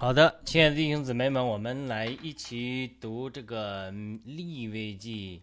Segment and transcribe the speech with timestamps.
[0.00, 5.42] 好的，亲爱的弟兄姊妹们，我们来一起读这个立位记。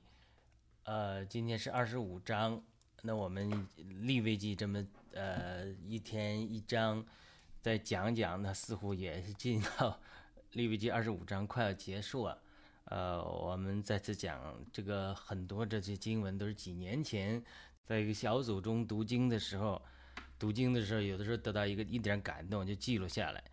[0.86, 2.64] 呃，今天是二十五章。
[3.02, 7.06] 那我们立位记这么呃一天一章
[7.62, 10.00] 再讲讲，那似乎也是进到
[10.54, 12.42] 立位记二十五章快要结束了。
[12.86, 17.44] 呃，我们再次讲这个很多这些经文都是几年前
[17.84, 19.82] 在一个小组中读经的时候，
[20.40, 23.44] 读经的时候有的时候得到一个一点感动就记录下来。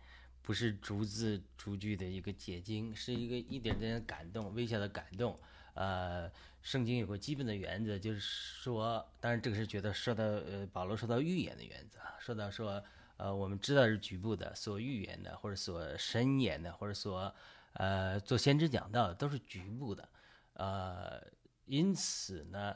[0.43, 5.39] 不是逐字逐句的一个解经，是一个一点点的感动，微小的感动。
[5.73, 6.29] 呃，
[6.61, 12.83] 圣经有个基本的原则，就是说，当然这个是觉得说到呃保罗说到预言的原则，说到说
[13.17, 17.33] 呃我们知道是局部的，所预言的或者所神言的或者所
[17.73, 20.09] 呃做先知讲道的都是局部的，
[20.53, 21.25] 呃，
[21.65, 22.75] 因此呢。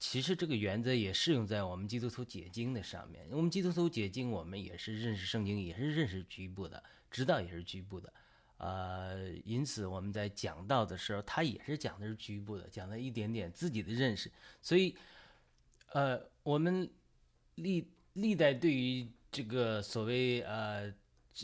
[0.00, 3.26] 其实这个原则也适用在我们基督徒解经的上面。
[3.30, 6.82] 我们基督徒解经，我们也是认识圣经，也是认识局部的，
[7.14, 8.12] 知道也是局部的。
[8.56, 14.28] 呃，因此我们在讲道的时候，他也是讲的是局部的，讲了一点点自己的认识。
[14.60, 14.96] 所以，
[15.92, 16.90] 呃，我们
[17.54, 20.92] 历历代对于这个所谓呃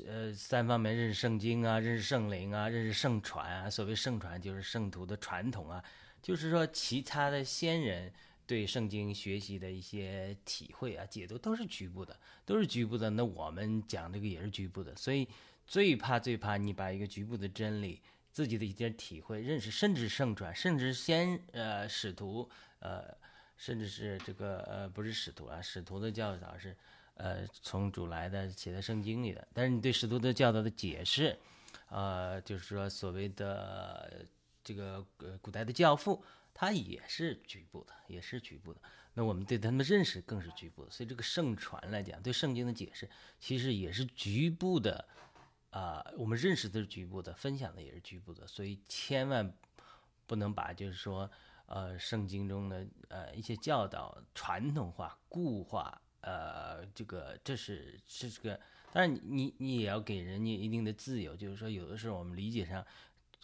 [0.04, 5.84] 呃三方面认识圣经啊，认识圣灵啊，认识圣传啊，所谓圣传就是圣徒的传统啊，
[6.20, 8.12] 就是说其他的先人。
[8.46, 13.08] 对圣经学习的一些体会啊、解读都是局部的，都是局部的。
[13.08, 15.28] 那我们讲这个也是局部的，所以
[15.70, 23.16] 最怕最怕你把一个局部的真理、自己的一点体会、认识，甚至圣传，甚至先呃使徒呃，
[23.56, 26.76] 甚至是这个呃不是使徒啊，使徒的教导是
[27.14, 29.46] 呃从主来的，写在圣经里的。
[29.54, 31.38] 但是你对使徒的教导的解释，
[31.88, 34.26] 呃，就是说所谓的
[34.64, 36.20] 这个呃古代的教父。
[36.52, 38.80] 它也是局部的，也是局部的。
[39.14, 40.90] 那我们对他们认识更是局部的。
[40.90, 43.08] 所以这个圣传来讲，对圣经的解释
[43.38, 45.08] 其实也是局部的。
[45.70, 48.46] 啊，我们认识的是局部的，分享的也是局部的。
[48.46, 49.52] 所以千万
[50.26, 51.30] 不能把就是说，
[51.66, 56.00] 呃，圣经中的呃一些教导传统化、固化。
[56.20, 58.60] 呃，这个这是是这个，
[58.92, 62.84] 当然你你也要给人家一定的自由，就是说有的时候我们理解上。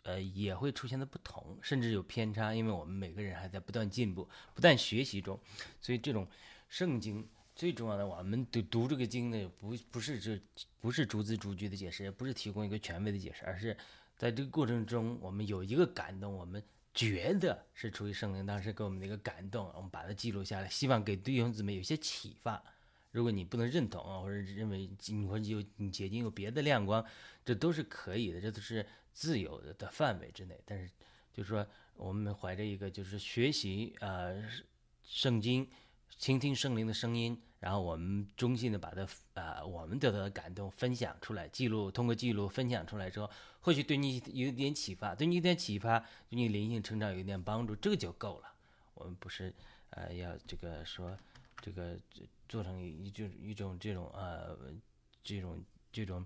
[0.02, 5.36] 呃，也会出现的不同，甚至有偏差，因为我们每个人还在不断进步、不断学习中，
[5.80, 6.24] 所以这种
[6.68, 10.38] 圣经最重要的，我们读读这个经呢，不不是这
[10.78, 13.74] 不是逐字逐句的解释，也不是提供一个权威的解释，而是
[14.14, 16.62] 在这个过程中，我们有一个感动，我们
[16.92, 22.62] 觉得是出于圣灵当时给我们的一个感动，我们把它记录下来，希望给弟兄姊妹有些启发。
[23.10, 27.02] 如果你不能认同啊，或者认为你或者有你结晶有别的亮光，
[27.42, 28.84] 这都是可以的，这都是
[29.14, 30.60] 自由的的范围之内。
[30.66, 30.90] 但是，
[31.32, 34.44] 就是说，我们怀着一个就是学习呃
[35.02, 35.66] 圣经，
[36.18, 43.30] 倾听圣灵的声音，然后我们衷心的把它啊我们得到的感动分享出来，记录通过记录分享出来之后，
[43.60, 48.52] 或许对你有一点启发，对你有点启发，对你灵性成长有一点帮助，这个就够了。
[48.94, 49.54] 我们不是
[49.90, 51.16] 呃要这个说。
[51.62, 51.96] 这个
[52.46, 54.54] 做成一就一种这种呃
[55.24, 55.58] 这种
[55.90, 56.24] 这种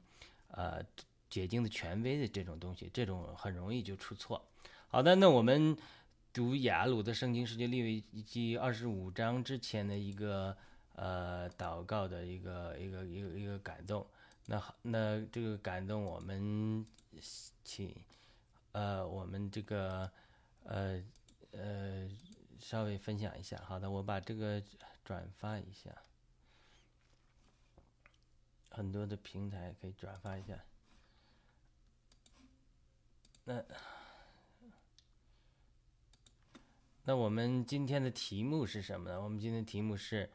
[0.49, 0.83] 呃
[1.31, 4.45] 解经的权威的这种东西，这种很容易就出错。
[4.89, 5.75] 好的，那我们
[6.33, 10.55] 读雅鲁的圣经世界立位记二十五章之前的一个
[10.95, 14.07] 呃祷告的一个一个一个一个感动。
[14.47, 16.85] 那好，那这个感动我们
[17.65, 17.95] 请
[18.73, 20.11] 呃我们这个
[20.65, 21.03] 呃
[21.53, 22.11] 呃。
[22.63, 24.63] 稍微分享一下，好的，我把这个
[25.03, 25.91] 转发一下，
[28.69, 30.63] 很多的平台可以转发一下。
[33.45, 33.65] 那
[37.05, 39.19] 那我们今天的题目是什么呢？
[39.19, 40.29] 我们今天的题目是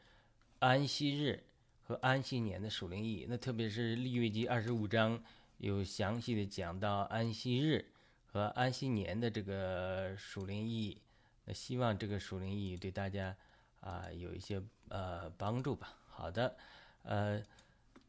[0.58, 1.44] 安息日
[1.82, 3.26] 和安息年的属灵意义。
[3.28, 5.22] 那特别是利未记二十五章
[5.58, 7.92] 有详细的讲到安息日
[8.26, 11.00] 和安息年的这个属灵意义。
[11.44, 13.36] 那希望这个属灵意义对大家
[13.80, 15.94] 啊有一些呃帮助吧。
[16.08, 16.56] 好的，
[17.02, 17.42] 呃，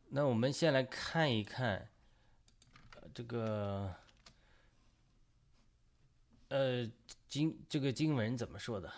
[0.10, 1.88] 那我们先来看一看
[3.14, 3.94] 这个
[6.48, 6.90] 呃
[7.28, 8.92] 经这个经文怎么说的。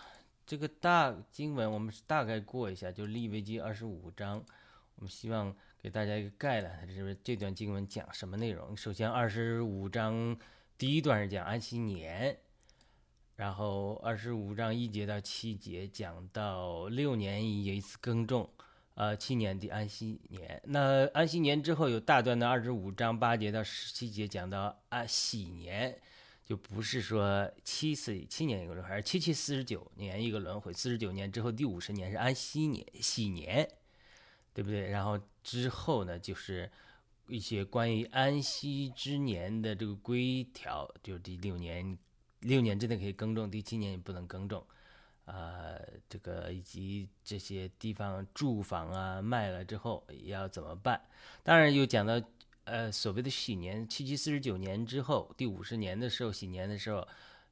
[0.50, 4.44] 这个大经文我们是大概过一下，就是利未记二十五章。
[4.96, 8.76] 我们希望给大家一个概览，就是这段经文讲什么内容。
[8.76, 10.36] 首先，二十五章
[10.76, 12.36] 第一段是讲安息年。
[13.36, 18.50] 然后二十五章一节到七节讲到六年有一次耕种，
[18.96, 20.60] 呃，七年的安息年。
[20.64, 25.96] 那安息年之后有大段的二十五章八节到十七节讲到安喜年，
[26.50, 33.70] 就不是说七次七年一个轮回，而七七四十九年一个轮回，四十九年之后第五十年是安息年喜年，
[34.52, 34.90] 对不对？
[34.90, 36.68] 然后之后呢就是
[37.28, 41.96] 一些关于安息之年的这个规条，就是第六年
[42.40, 44.66] 六年之内可以耕种，第七年也不能耕种。
[45.26, 51.00] 呃，这个以及这些地方住房啊卖了之后要怎么办？
[51.44, 52.20] 当然又讲到，
[52.70, 57.06] 呃，所谓的喜年，七七四十九年之后，第五十年的时候，喜年的时候，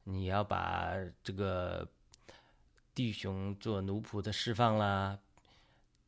[0.04, 0.94] 你要把
[1.24, 1.88] 这个
[2.94, 5.18] 弟兄做奴仆的释放啦，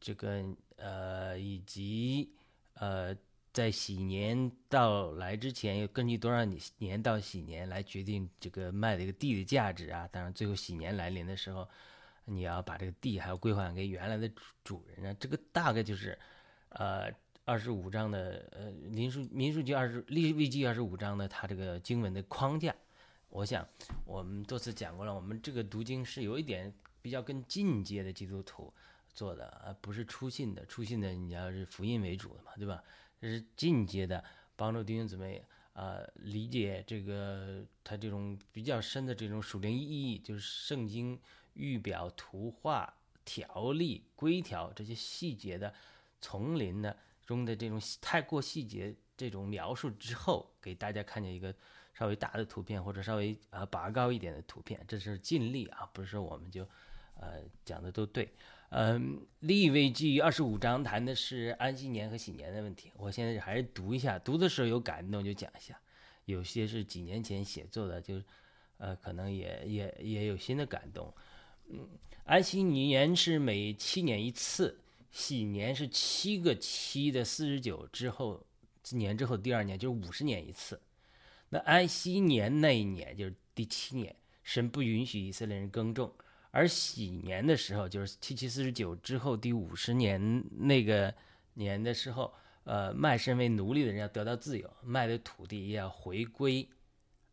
[0.01, 0.45] 这个
[0.77, 2.33] 呃，以及
[2.75, 3.17] 呃。
[3.53, 6.45] 在喜年到来之前，要根据多少
[6.79, 10.09] 年到喜年来决定这个卖这个地的价值啊。
[10.13, 11.69] 当然，最后喜年来临的时候，
[12.27, 15.17] 你要把这个地还要归还给原来的主主人啊。
[15.19, 16.17] 这个大概就是，
[16.69, 17.13] 呃，
[17.45, 22.75] 二十五章的呃民数民数记二十立位记二十五章的它这个经文的框架。
[23.29, 23.67] 我想
[24.05, 28.73] 我们多次讲过了，我们这个读经是有一点比较跟进阶的基督徒
[29.13, 30.65] 做的啊，不是初信的。
[30.67, 32.83] 初信的你要是福音为主的嘛，对吧？
[33.21, 34.23] 这是进阶的，
[34.57, 41.19] 帮助弟兄姊妹啊理解这个他这种比较深的这种属灵意义，就是圣经
[41.55, 42.93] 预表、图画、
[43.25, 45.73] 条例、规条这些细节的
[46.21, 46.97] 丛林的
[47.31, 51.55] 中的这种太过细节这种描述之后，给大家看见一个
[51.95, 56.65] 稍微大的图片或者稍微啊拔高一点的图片，这是尽力啊，不是说我们就
[57.15, 58.29] 呃讲的都对。
[58.71, 62.91] 嗯，立位记二十五章谈的是安息年和喜年的问题。
[62.97, 65.81] 我现在还是读一下，读的时候有感动就讲一下。
[66.25, 68.21] 有些是几年前写作的，就
[68.79, 71.13] 呃可能也也也有新的感动。
[71.69, 71.89] 嗯，
[72.25, 74.81] 安息年是每七年一次，
[75.11, 78.45] 喜年是七个七的四十九之后
[78.93, 80.81] 年之后第二年就是五十年一次。
[81.49, 84.15] 那安息年那一年就是第七年，
[84.45, 86.13] 神不允许以色列人耕种。
[86.53, 91.13] 而喜年的时候，就是七七四十九之后第五十年那个
[91.55, 92.33] 年的时候，
[92.65, 96.69] 呃，卖身为奴隶的人要得到自由，卖的土地也要回归，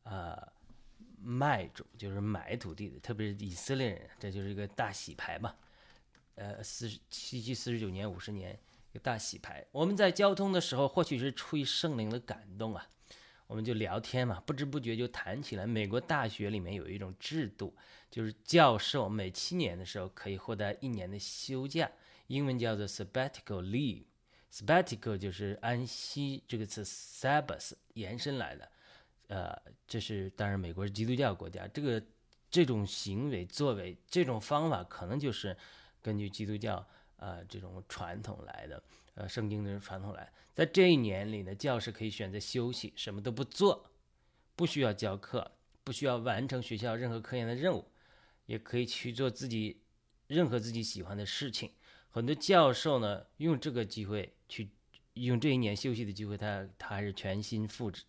[0.04, 0.36] 呃，
[1.20, 5.56] 卖主就是买土地的，特别是以色列人，这就是一个大洗牌嘛。
[6.38, 8.58] 呃，四七七四十九年五十年
[8.92, 9.64] 一个大洗牌。
[9.72, 12.88] 我们在交通的时候，或许是出于圣灵的感动啊，
[13.46, 15.68] 我们就聊天嘛，不知不觉就谈起来。
[15.68, 17.76] 美国大学里面有一种制度。
[18.10, 21.92] 就是教授每七年的时候可以获得一年的休假，
[22.28, 24.06] 英文叫做 sabbatical leave。
[24.50, 28.72] sabbatical 就是安息这个词 Sabbath 延伸来的。
[29.28, 29.54] 呃，
[29.86, 32.02] 这是当然，美国是基督教国家，这个
[32.50, 35.56] 这种行为作为这种方法，可能就是
[36.08, 36.88] 根据基督教
[37.18, 38.82] 呃这种传统来的，
[39.16, 40.32] 呃圣经的传统来。
[40.56, 43.92] 在这一年里呢，教师可以选择休息，什么都不做，
[44.56, 45.52] 不需要教课，
[45.84, 47.84] 不需要完成学校任何科研的任务。
[48.46, 49.82] 也可以去做自己
[50.28, 51.70] 任何自己喜欢的事情。
[52.10, 54.70] 很多教授呢，用这个机会去
[55.16, 58.04] 用这一年休息的机会，他他还是全心付职，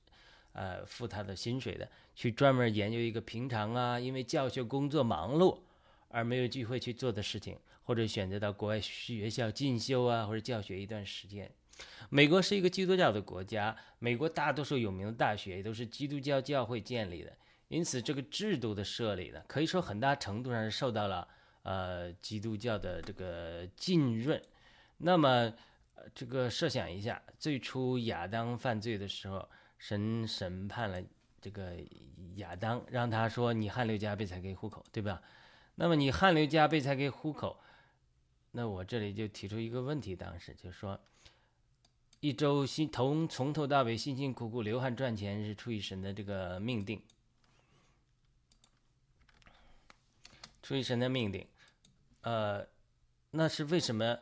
[0.52, 5.58] 呃，付他的薪水的，去专门研究一个平常啊，因为教学工作忙碌
[6.08, 11.50] 而没有机会去做的事情，或者选择到国外学校进修啊，或者教学一段时间。
[12.10, 17.32] 美国是一个基督教的国家，美国大多数有名的大学都是基督教教会建立的。
[17.68, 21.28] 因此，这个制度的设立呢，可以说很大程度上是受到了
[21.62, 24.42] 呃基督教的这个浸润。
[24.96, 25.52] 那么，
[26.14, 29.46] 这个设想一下，最初亚当犯罪的时候，
[29.78, 31.00] 神审判了
[31.40, 31.76] 这个
[32.36, 35.22] 亚当，让他说你汗流浃背才可以糊口，对吧？
[35.80, 37.56] 那么你汗流浃背才可以糊口，
[38.50, 41.00] 那我这里就提出一个问题，当时就说，
[42.18, 47.00] 一周辛从从头到尾辛辛苦苦流汗赚钱是出于神的这个命定。
[50.62, 51.46] 出于神的命定，
[52.22, 52.66] 呃，
[53.30, 54.18] 那是为什么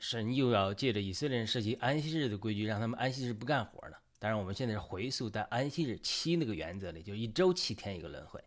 [0.00, 3.96] 神又要借着以色列人设计安息日的规矩，让他们安息日不干活呢？
[4.18, 8.42] 当然，我们现在是回溯在安息日七那个原则里，就一周七天一个轮回，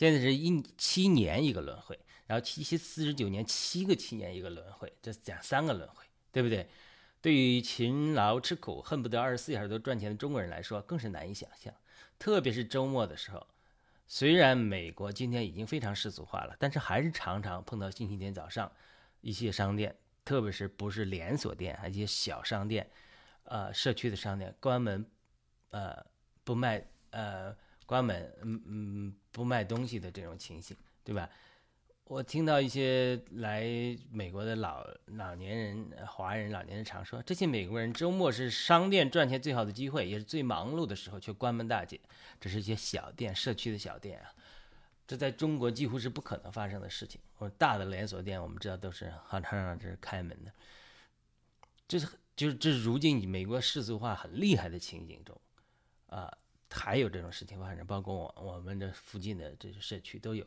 [0.00, 6.02] 现在是一七年一个轮回，然后七七四十九年七个七年一个轮回，这讲三个轮回，
[6.32, 6.66] 对不对？
[7.20, 11.70] 对于勤劳吃苦、恨不得二十四小时都赚钱的中国人来说，更是难以想象，
[12.18, 13.46] 特别是周末的时候。
[14.06, 18.72] 虽然美国今天已经非常世俗化了，但是还是常常碰到星期天早上，
[19.20, 22.90] 一些商店，特别是不是连锁店，还有一些小商店，
[23.42, 25.04] 呃，社区的商店关门，
[25.68, 26.02] 呃，
[26.42, 27.54] 不卖，呃，
[27.90, 31.28] 关门，嗯嗯，不卖东西的这种情形，对吧？
[32.04, 33.64] 我听到一些来
[34.12, 42.00] 美国的老老年人、华人老年人常说，这些美国人周末是商店赚钱最好的机会，也是最忙碌的时候，却关门大吉。
[42.40, 44.30] 这是一些小店、社区的小店啊，
[45.08, 47.20] 这在中国几乎是不可能发生的事情。
[47.34, 50.52] 或者大的连锁店，我们知道都是常常这是开门的。
[51.88, 52.06] 这是
[52.36, 55.36] 就是这如今美国世俗化很厉害的情景中，
[56.06, 56.32] 啊，
[56.70, 60.46] 还有这种事情发生，包括我我们这附近的这些社区都有，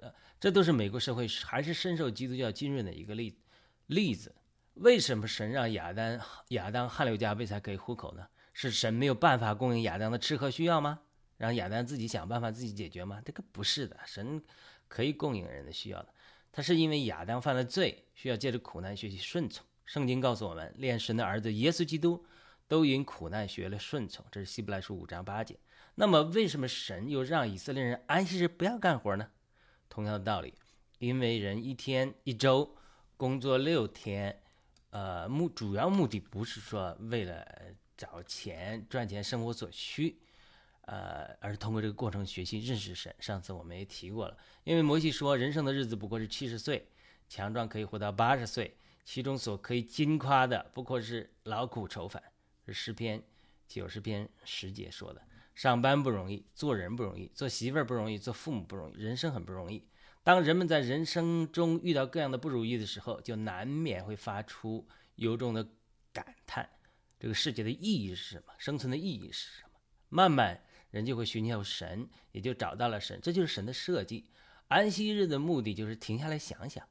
[0.00, 3.38] 呃，这都是美国社会还是深受基督教浸润的一个例
[3.86, 4.34] 例子。
[4.74, 8.26] 为什么神让亚当亚当汗流浃背才可以糊口呢？
[8.52, 11.00] 是神没有办法供应亚当的吃喝需要吗？
[11.36, 13.20] 让亚当自己想办法自己解决吗？
[13.24, 14.42] 这个不是的，神
[14.86, 16.14] 可以供应人的需要的。
[16.50, 19.64] 他是因为亚当犯了罪，需要借着苦难学习顺从。
[19.84, 22.24] 圣经告诉我们，连神的儿子耶稣基督
[22.68, 24.24] 都因苦难学了顺从。
[24.30, 25.58] 这是希伯来书五章八节。
[25.96, 29.30] 那么，为什么神又让以色列人安息日不要干活呢？
[29.88, 30.54] 同样的道理，
[30.98, 32.76] 因为人一天一周
[33.16, 34.40] 工作六天，
[34.90, 37.44] 呃，目主要目的不是说为了
[37.96, 40.20] 找钱赚钱生活所需，
[40.82, 43.12] 呃，而是通过这个过程学习认识神。
[43.18, 46.86] 上次我们也提过了，因为摩西说，人生的日子不过是七十岁，
[47.28, 48.76] 强壮可以活到八十岁。
[49.04, 52.22] 其中所可以惊夸的，不过是劳苦愁烦。
[52.68, 53.22] 是诗篇
[53.66, 55.22] 九十篇十节说的：
[55.54, 59.86] 上班不容易，做人不容易，做媳妇儿不容易，做父母不容易，人生很不容易。
[60.22, 65.66] 当人们在人生中遇到各样的不如意的时候，就难免会发出由衷的
[66.12, 66.68] 感叹：
[67.18, 68.52] 这个世界的意义是什么？
[68.58, 69.80] 生存的意义是什么？
[70.10, 73.18] 慢慢，人就会寻求神，也就找到了神。
[73.22, 74.26] 这就是神的设计。
[74.68, 76.86] 安息日的目的就是停下来想想。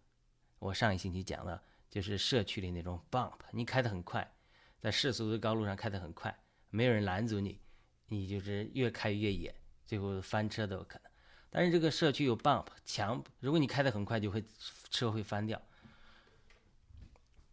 [0.60, 1.62] 我上一星期讲了。
[1.90, 4.36] 就是社区里那种 bump，你开得很快，
[4.80, 6.36] 在世俗的高路上开得很快，
[6.70, 7.60] 没有人拦阻你，
[8.08, 9.54] 你就是越开越野，
[9.86, 11.12] 最后翻车都有可能。
[11.50, 14.44] 但是这个社区有 bump 强，如果你开得很快，就会
[14.90, 15.62] 车会翻掉。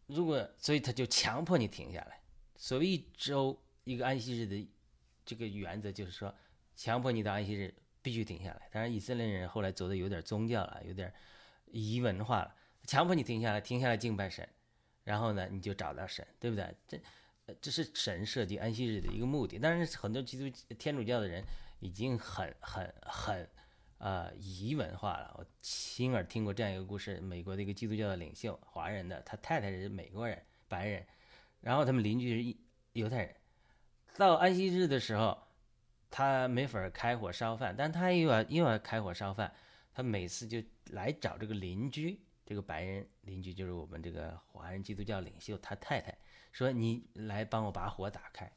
[0.07, 2.21] 如果所以他就强迫你停下来。
[2.57, 4.69] 所谓一周一个安息日的
[5.25, 6.35] 这个原则，就是说
[6.77, 8.69] 强迫你到安息日必须停下来。
[8.71, 11.13] 当然以色列人后来走的有点宗教了，有点
[11.67, 12.55] 移文化了。
[12.87, 14.47] 强迫你停下来，停下来敬拜神，
[15.05, 16.75] 然后呢，你就找到神，对不对？
[16.89, 17.01] 这，
[17.61, 19.59] 这是神设计安息日的一个目的。
[19.59, 21.45] 但是很多基督天主教的人
[21.81, 23.49] 已经很很很，
[23.99, 25.35] 呃，仪文化了。
[25.39, 31.07] 我亲耳听过这样一个故事：美国的一个基督教的领袖，华人的，他太太是美国人，白人，
[31.61, 32.59] 然后他们邻居是
[32.95, 33.35] 犹太人。
[34.17, 35.37] 到安息日的时候，
[36.11, 39.53] 他没法开火烧饭，但他又要又要开火烧饭，
[39.93, 42.24] 他每次就来找这个邻居。
[42.47, 46.15] 这个白人邻居就是我们这个华人基督教领袖，他太太
[46.53, 48.51] 说：“你来帮我把火打开。”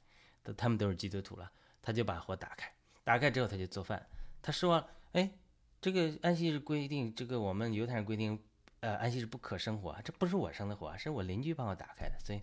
[0.44, 1.50] 都他们都是基督徒了，
[1.82, 2.70] 他就把火打开。
[3.03, 4.06] 打开之后，他就做饭。
[4.41, 5.32] 他说：“哎，
[5.79, 8.38] 这个安息日规定，这个我们犹太人规定，
[8.82, 12.20] 呃，安息日不可生火，这不是我生的火，是我邻居帮我打开的。
[12.20, 12.41] 所以，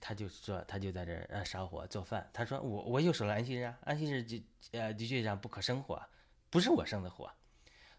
[0.00, 2.28] 他就说他就在这儿烧火做饭。
[2.32, 4.38] 他说我我又守了安息日啊，安息日就
[4.72, 6.02] 呃的确上不可生火，
[6.48, 7.30] 不是我生的火。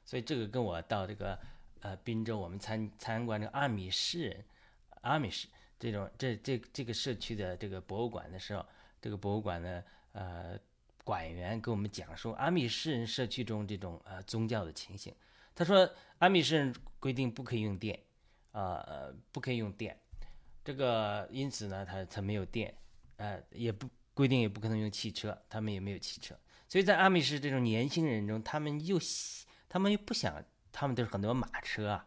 [0.03, 1.39] 所以这个跟我到这个。”
[1.81, 4.43] 呃，滨州我们参参观这个阿米士，
[5.01, 5.48] 阿米士
[5.79, 8.65] 这种这这这个社区的这个博物馆的时候，
[9.01, 10.59] 这个博物馆的呃
[11.05, 15.15] 馆员给我们讲述阿米士人社区中这种呃宗教的情形。
[15.55, 17.98] 他说，阿米士人规定不可以用电，
[18.51, 19.98] 呃，不可以用电，
[20.63, 22.74] 这个因此呢，他他没有电，
[23.15, 26.38] 呃，也不规定也不可能用汽车，他们也没有汽车。
[26.67, 29.00] 所以在阿米士这种年轻人中，他们又
[29.69, 30.43] 他们又不想。
[30.71, 32.05] 他们都是很多马车啊，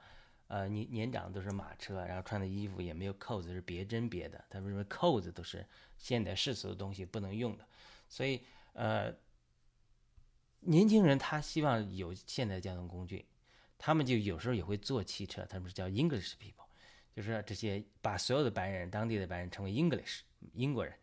[0.49, 4.45] 呃，年年长都是马车，然后穿的衣服也没有扣子，是别针别的。
[4.50, 5.66] 他们认为扣子都是
[5.97, 7.66] 现代世俗的东西，不能用的。
[8.09, 8.42] 所以，
[8.75, 9.14] 呃，
[10.61, 13.26] 年轻人他希望有现代交通工具，
[13.78, 15.45] 他们就有时候也会坐汽车。
[15.47, 16.66] 他们是叫 English people，
[17.16, 20.21] 就是这些把所有的白人、当地的白人称为 English
[20.52, 20.95] 英国人，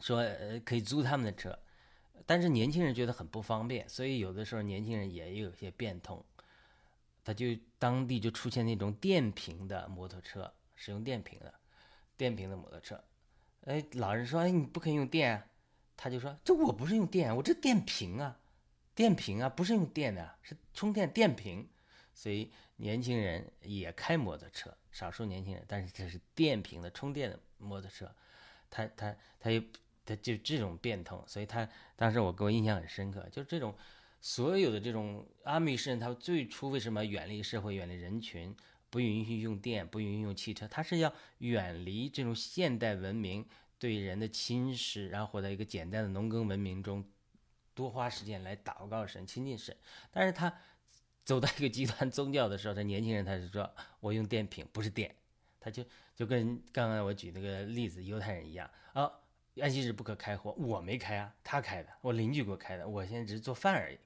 [0.00, 1.58] 说呃可以租他们的车。
[2.24, 6.24] 但是年轻人觉得很不方便，所以有的时候年轻人也有些变通，
[7.22, 7.46] 他就
[7.78, 11.52] 当地就出现那种电瓶的摩托车，使用电瓶的，
[12.16, 13.02] 电瓶的摩托车。
[13.64, 15.46] 哎，老人说：“哎，你不可以用电。”啊
[15.96, 18.38] 他就说：“这我不是用电，我这电瓶啊，
[18.94, 21.68] 电瓶啊，不是用电的，是充电电瓶。”
[22.14, 28.14] 所以年轻人也开摩托车，少数年轻人，但是这是电瓶的充电的摩托车，
[28.68, 29.62] 他他他又。
[30.06, 33.74] 他就这种变通，所以他当时我给我印象很深刻，就是这种
[34.20, 38.54] 所有的这种阿米士人，他最初为什么远离社会、远离人群，
[38.88, 40.66] 不允许用电、不允许用汽车？
[40.68, 43.44] 他是要远离这种现代文明
[43.78, 47.04] 对人的侵蚀，然后活在一个简单的农耕文明中，
[47.74, 49.76] 多花时间来祷告神、亲近神。
[50.10, 50.52] 但是他
[51.24, 53.68] 走到一个极端宗教的时候，他年轻人他是说
[54.00, 55.14] 我用电瓶，不是电，
[55.60, 55.84] 他就
[56.14, 59.10] 就跟刚刚我举那个例子犹太人一样啊。
[59.60, 63.98] 安息日不可开火，我没开啊，他开的，我邻居给我开的，我现在只是做饭而已。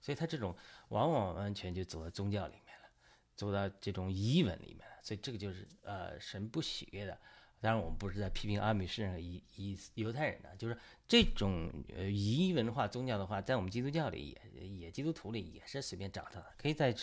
[0.00, 0.54] 所以他这种
[0.90, 2.88] 往往完全就走到宗教里面了。
[3.34, 7.16] 走到这种疑问里面了，所以这个就是呃神不喜悦的。
[7.60, 16.94] 当然，我们不是在批评阿米士和犹犹犹太人的，就是这种呃疑文化宗教的话，在我们基督教里也也基督徒里也是随便找到的，可以在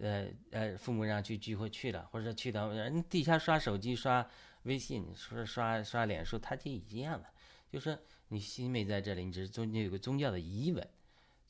[0.00, 4.26] 呃呃父母让去聚会去了，或者去到人地下刷手机、刷
[4.64, 7.28] 微信、说刷刷脸书，他就一样了，
[7.70, 7.98] 就是
[8.28, 10.88] 你心没在这里，你只是中间有个宗教的疑问，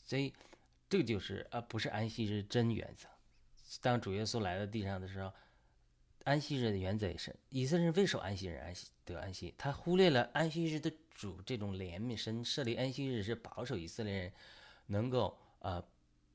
[0.05, 0.33] 所以
[0.89, 3.09] 这个就是呃不是安息日真原则。
[3.81, 5.33] 当主耶稣来到地上的时候，
[6.25, 9.55] 安息日的原则也是以色列人为守安息日，安息得安息。
[9.59, 14.33] 他忽略了安息日的主这种怜悯，神设立安息日是保守以色列人
[14.87, 15.83] 能够呃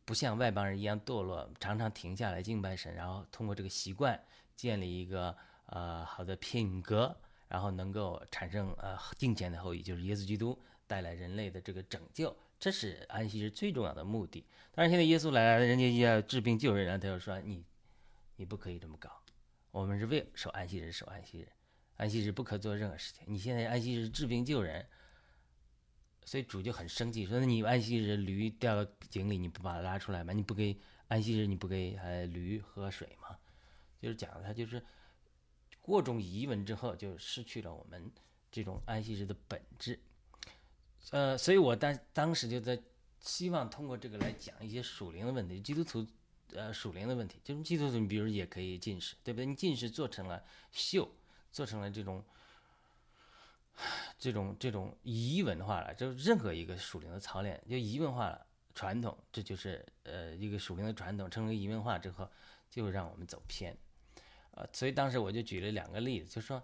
[0.06, 4.22] 不像外邦人一样堕落，常常停下来敬拜神，然后通过这个习惯
[4.56, 5.36] 建立一个
[5.74, 7.16] 呃好的品格，
[7.48, 12.36] 然后能够产生呃敬虔的后裔，就是耶稣基督带来人类的这个拯救。
[12.60, 14.46] 这是安息日最重要的目的。
[14.72, 17.66] 但是现在耶稣来了，人家要治病救人，然后他就说：“你，
[18.36, 19.10] 你不可以这么搞。
[19.72, 21.48] 我们是为守安息日，守安息日，
[21.98, 23.26] 安息日不可做任何事情。
[23.28, 24.86] 你现在安息日治病救人，
[26.24, 30.32] 所以主就很生气，说那：你安息日驴掉到井里，你不把它拉出来吗？
[30.32, 30.78] 你不给
[31.08, 33.36] 安息日，你不给呃驴喝水吗？
[34.00, 34.82] 就是讲他就是
[35.84, 38.12] 过种疑问之后，就失去了我们
[38.52, 40.00] 这种安息日的本质。”
[41.12, 42.82] 呃，所以我当当时就在
[43.20, 46.08] 希望通过这个来讲一些属灵的问题，基督徒
[46.54, 49.46] 呃属灵的问题，就是基督徒，你比如也可以近视，对不对？
[49.46, 51.14] 你近视做成了秀，
[51.52, 52.24] 做成了这种
[54.18, 62.30] 这种这种疑文化了，就任何一个属灵的操练就疑文化了，传统，这就是呃一个属灵的传统，成为疑文化之后，
[62.70, 63.78] 就让我们走偏，
[64.56, 66.64] 呃，所以当时我就举了两个例子，就说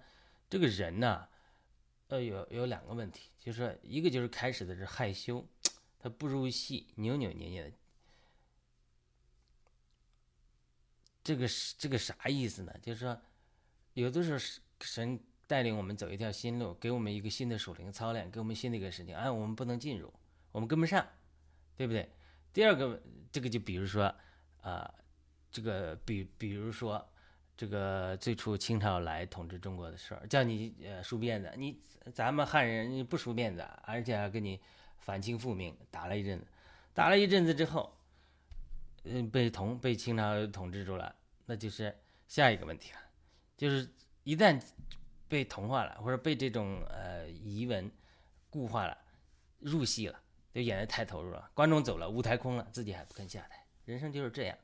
[0.50, 1.28] 这个人呢。
[2.12, 5.46] 呃，有有两个问题，就是说，一个就是开始的是害羞，
[6.00, 7.72] 他不入戏，扭扭捏捏的。
[11.24, 12.74] 这个是这个啥意思呢？
[12.82, 13.22] 就是说，
[13.94, 14.40] 有的时候
[14.82, 20.12] 神带领我们走一条新路，给我们一个新的属灵操练，给我们新的一个事情，哎，我们不能进入，
[20.52, 21.08] 我们跟不上，
[21.78, 22.10] 对不对？
[22.52, 23.00] 第二个，
[23.32, 24.12] 这个就比如说，
[24.62, 24.92] 啊，
[25.52, 27.08] 这个比比如说。
[27.60, 31.78] 这个最初清朝来统治中国的时候，叫你呃梳辫子，你
[32.14, 34.58] 咱们汉人你不梳辫子，而且还跟你
[35.00, 36.48] 反清复明，打了一阵子，
[36.94, 37.94] 打了一阵子之后，
[39.04, 41.14] 嗯，被同被清朝统治住了，
[41.46, 41.94] 那就是
[42.30, 43.00] 下一个问题了，
[43.58, 43.86] 就是
[44.24, 44.58] 一旦
[45.28, 47.92] 被同化了，或者被这种呃遗文
[48.50, 48.98] 固化了，
[49.60, 50.18] 入戏了，
[50.54, 54.58] 就演的太投入了，观众走了，舞台空了，自己还不肯下台，人生就是这样，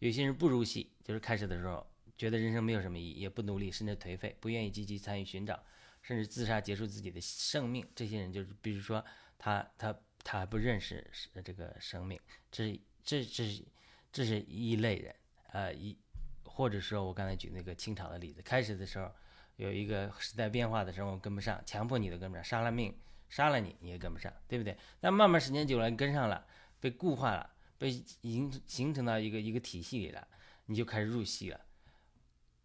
[0.00, 1.86] 有些人不入戏，就是开始的时候。
[2.16, 5.62] 觉得人生没有什么意义，也不努力，甚至颓废，不愿意积极参与寻找，
[6.02, 7.86] 甚至自杀结束自己的生命。
[7.94, 9.04] 这些人就是，比如说
[9.38, 11.10] 他他他还不认识
[11.44, 12.20] 这个生命，
[12.50, 13.64] 这是这这是
[14.12, 15.14] 这是一类人，
[15.52, 15.98] 呃一
[16.44, 19.10] 或者说我刚才举那个清朝的例子，开始的时候
[19.56, 22.96] 有一个时代变化的时候跟不上，强迫你都跟不上，杀了命
[23.28, 24.76] 杀了你你也跟不上，对不对？
[25.00, 26.46] 那慢慢时间久了跟上了，
[26.78, 30.28] 被固化了，被形形成到一个一个体系里了，
[30.66, 31.60] 你就开始入戏了。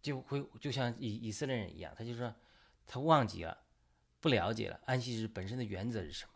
[0.00, 2.34] 就会就像以以色列人一样，他就说
[2.86, 3.58] 他忘记了，
[4.20, 6.32] 不了解了安息日本身的原则是什么，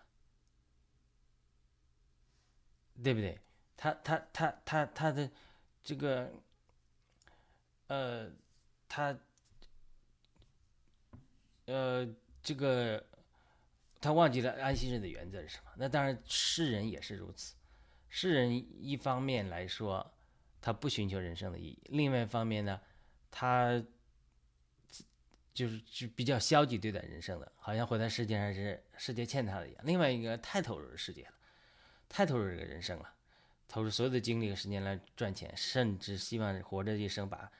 [3.02, 3.40] 对不对？
[3.76, 5.30] 他他他他他的
[5.82, 6.32] 这个
[7.86, 8.30] 呃，
[8.88, 9.18] 他
[11.66, 12.06] 呃
[12.42, 13.04] 这个
[14.00, 15.72] 他忘记了安息日的原则是什么？
[15.76, 17.54] 那当然世人也是如此，
[18.08, 18.52] 世人
[18.84, 20.12] 一方面来说
[20.60, 22.80] 他不寻求人生的意义，另外一方面呢？
[23.32, 23.82] 他
[25.54, 29.82] 就是就比较消极对待人生的，好像活在世界上是世界欠他的一样。
[29.84, 31.32] 另外一个太投入世界了，
[32.08, 33.12] 太投入这个人生了，
[33.66, 37.50] 投入所有的精力和时间来赚钱，甚至希望活着一生把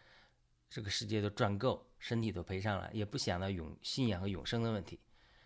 [0.69, 5.01] 这个世界都赚够，身体都赔上了，也不想到永信仰和永生的问题，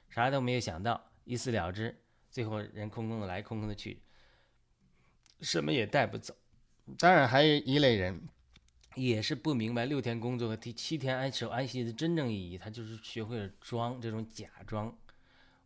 [0.09, 1.97] 啥都没有想到，一死了之，
[2.31, 4.03] 最后人空空的来，空空的去，
[5.41, 6.37] 什么也带不走。
[6.99, 8.29] 当然还有一类人。
[8.97, 14.97] 也是不明白六天工作和第七天安守安息的真正意义，他就是学会了装这种假装。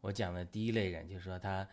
[0.01, 1.67] 我讲的第一类人，就是说他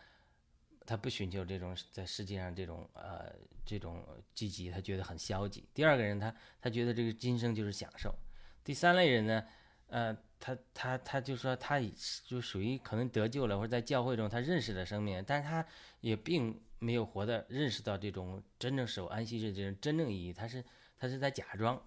[0.86, 3.34] 他不寻求这种在世界上这种呃
[3.66, 5.64] 这种积极，他觉得很消极。
[5.74, 8.14] 第二个人，他他觉得这个今生就是享受。
[8.62, 9.44] 第三类人呢，
[9.88, 11.80] 呃，他他他就说他
[12.24, 15.66] 就属于可能得救了，或者在教会中他认识了生命，但是他
[16.02, 20.64] 也并没有活的认识到这种真正守安息日这种真正意义，他是。
[20.98, 21.80] 他是在假装，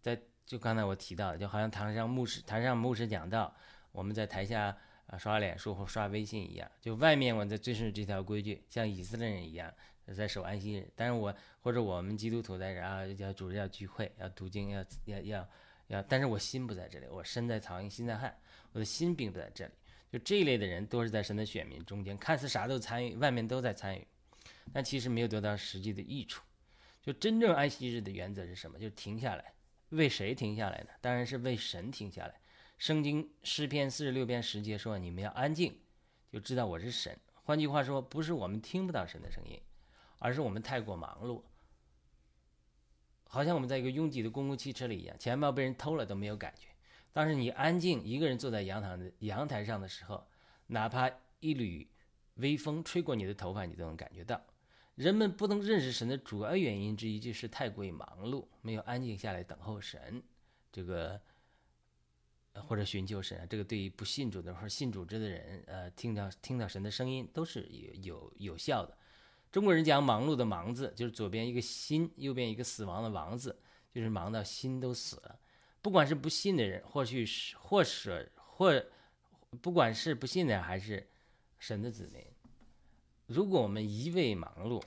[0.00, 3.54] 在就刚才我提到的，就好像台上牧师台上牧师讲到，
[3.92, 4.76] 我们在台下
[5.06, 9.72] 啊刷脸书或刷微信一样，就外面我在遵守这条规矩，像以色列人一样，
[10.14, 10.88] 在守安息日。
[10.94, 15.48] 但是我或者我们基督徒在这啊，要主日要聚会，要读经，要要要
[15.88, 18.36] 要，但是我心不在这里，我身在曹营心在汉，
[18.72, 19.72] 我的心并不在这里。
[20.12, 24.06] 就这一类的人，都是在神的选民中间，看似啥都参与，外面都在参与，
[24.72, 26.42] 但其实没有得到实际的益处。
[27.06, 28.80] 就真正安息日的原则是什么？
[28.80, 29.54] 就停下来，
[29.90, 30.90] 为谁停下来呢？
[31.00, 32.34] 当然是为神停下来。
[32.78, 35.78] 圣经诗篇四十六篇十节说：“你们要安静，
[36.32, 39.56] 就知道我是神。”换句话说，不是我们听不到神的声音，
[40.18, 41.44] 而是我们太过忙碌，
[43.28, 46.66] 好像我们在一个拥挤的公共汽车里一样，钱包被人偷了都没有感觉。
[47.12, 50.26] 但是你安静一个人坐在阳台的阳台上的时候，
[50.66, 51.88] 哪怕一缕
[52.34, 54.44] 微风吹过你的头发，你都能感觉到。
[54.96, 60.22] 人们不能认识神的主要原因之一，就是太过于忙碌，没有安静下来等候神，
[60.72, 61.20] 这个
[62.54, 63.46] 或者寻求神。
[63.48, 68.96] 这个对于不信主的或者信主之的人，呃，听到听到神的声音都是有有有效的。
[69.52, 73.58] 中国人讲忙碌的“忙”字，就是左边一个心，右边一个死亡的“亡”字，
[73.92, 75.38] 就是忙到心都死了。
[75.82, 78.84] 不管是不信的人，或许是或是或，
[79.60, 81.06] 不管是不信的还是
[81.58, 82.24] 神的子民。
[83.26, 84.80] 如果我们一味忙碌，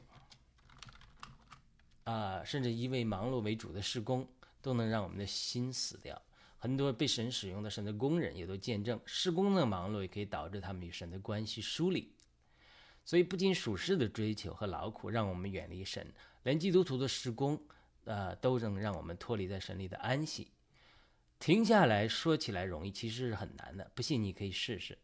[2.06, 4.25] 啊，甚至一味忙碌为主的施工，
[4.62, 6.21] 都能让我们的心死掉。
[6.58, 12.13] 很多被神使用的神的工人也都见证，施工的忙碌也可以导致他们与神的关系疏离。
[13.04, 17.62] 所以，不仅属世的追求和劳苦让我们远离神，连基督徒的施工，
[18.06, 20.52] 啊，都能让我们脱离在神里的安息。
[21.39, 23.91] 停下来说起来容易，其实是很难的。
[23.93, 24.97] 不信你可以试试。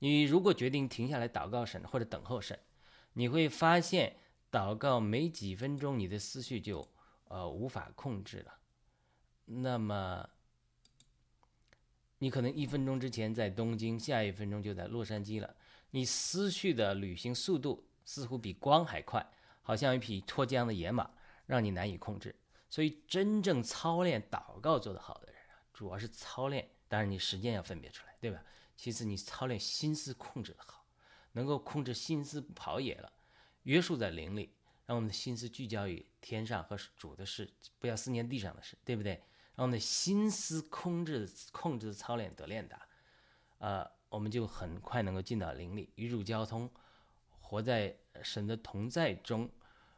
[0.00, 2.58] 你如果决定停下来祷告神或者等候神。
[3.12, 4.16] 你会发现，
[4.50, 6.88] 祷告没几分钟，你的思绪就
[7.28, 8.58] 呃无法控制了。
[9.44, 10.28] 那么，
[12.18, 15.56] 你可能一分钟之前在东京，下一分钟就在洛杉矶了。
[15.90, 19.28] 你思绪的旅行速度似乎比光还快，
[19.62, 21.10] 好像一匹脱缰的野马，
[21.46, 22.34] 让你难以控制。
[22.68, 28.44] 所以，真正操练祷告做得好的人啊，主要是操练，当然你时间要分别出来，对吧？
[28.76, 30.79] 其次，你操练心思控制的好。
[31.32, 33.12] 能够控制心思不跑野了，
[33.62, 34.52] 约束在灵里，
[34.86, 39.22] 让我们的心思聚焦于天上和主的事，不要思念地上的事，对不对？
[39.54, 42.86] 让我们的心思控制控制操练得练达，
[43.58, 46.70] 呃，我们就很快能够进到灵里，与主交通，
[47.40, 49.50] 活在神的同在中。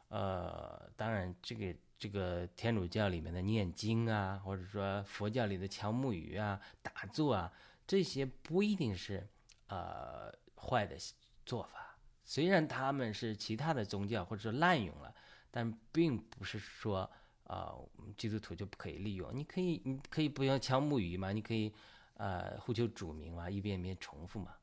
[0.09, 7.51] 呃，当然，这个这个天主教里面的念经啊，或者说佛教里的敲木鱼啊、打坐啊，
[7.87, 9.27] 这些不一定是
[9.69, 10.95] 呃坏的。
[11.45, 15.13] 做法虽然他们是其他的宗教或者说滥用了，
[15.51, 17.09] 但并不是说
[17.43, 17.75] 啊，
[18.17, 19.29] 基督徒就不可以利用。
[19.35, 21.71] 你可以，你可以不要敲木鱼嘛，你可以
[22.15, 24.55] 呃呼求主名嘛，一遍一遍重复嘛。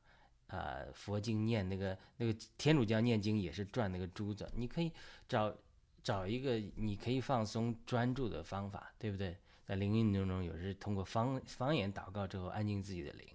[0.47, 4.91] 啊，佛经念那个那个天主教念经也是转那个珠子，你可以
[5.29, 5.55] 找
[6.03, 9.37] 找一个你可以放松专注的方法，对不对？
[9.63, 13.27] 在灵运动中，有时通过方方言祷告之后安静自己的灵。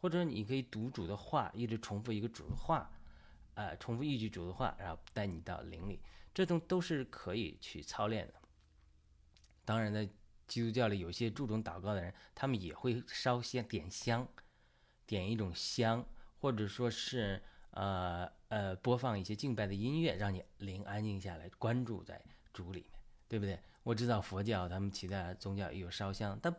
[0.00, 2.90] 或者你可以读主的话，一直重复一个主的话，
[3.54, 6.00] 呃，重复一句主的话，然后带你到灵里，
[6.34, 8.34] 这种都是可以去操练的。
[9.64, 10.08] 当然，在
[10.46, 14.28] 基督教里，有些注重祷告的人，他们也会烧香、点香，
[15.06, 16.06] 点一种香，
[16.38, 23.58] 或者说是呃呃播放一些敬拜的音乐，让你灵安静下来，关注在主里面，对不对？
[23.82, 26.54] 我知道佛教他们其他宗教也有烧香，但。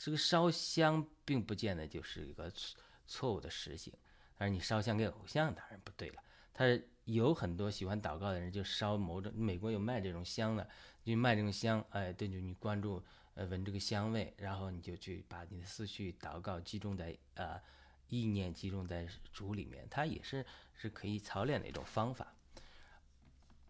[0.00, 3.92] 这个烧香并不见得就是一个错错误的实行，
[4.38, 6.22] 而你烧香给偶像当然不对了。
[6.54, 6.64] 他
[7.04, 10.66] 有很多喜欢祷告的人就烧某种，美国有卖这种香的，
[11.04, 17.60] 就卖这种香，哎，对，就你关注呃闻这个香味，然后你就去把你的思绪祷告集中在呃
[18.08, 22.34] 意念集中在主里面，它也是是可以操练的一种方法。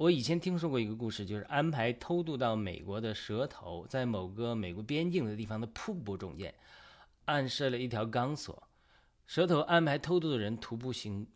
[0.00, 6.54] 我以前听说过一个故事，就是安排偷渡到美国的蛇头，在某个美国边境的地方的瀑布中间，
[7.26, 8.66] 暗设了一条钢索。
[9.26, 11.26] 蛇头安排偷渡的人徒步行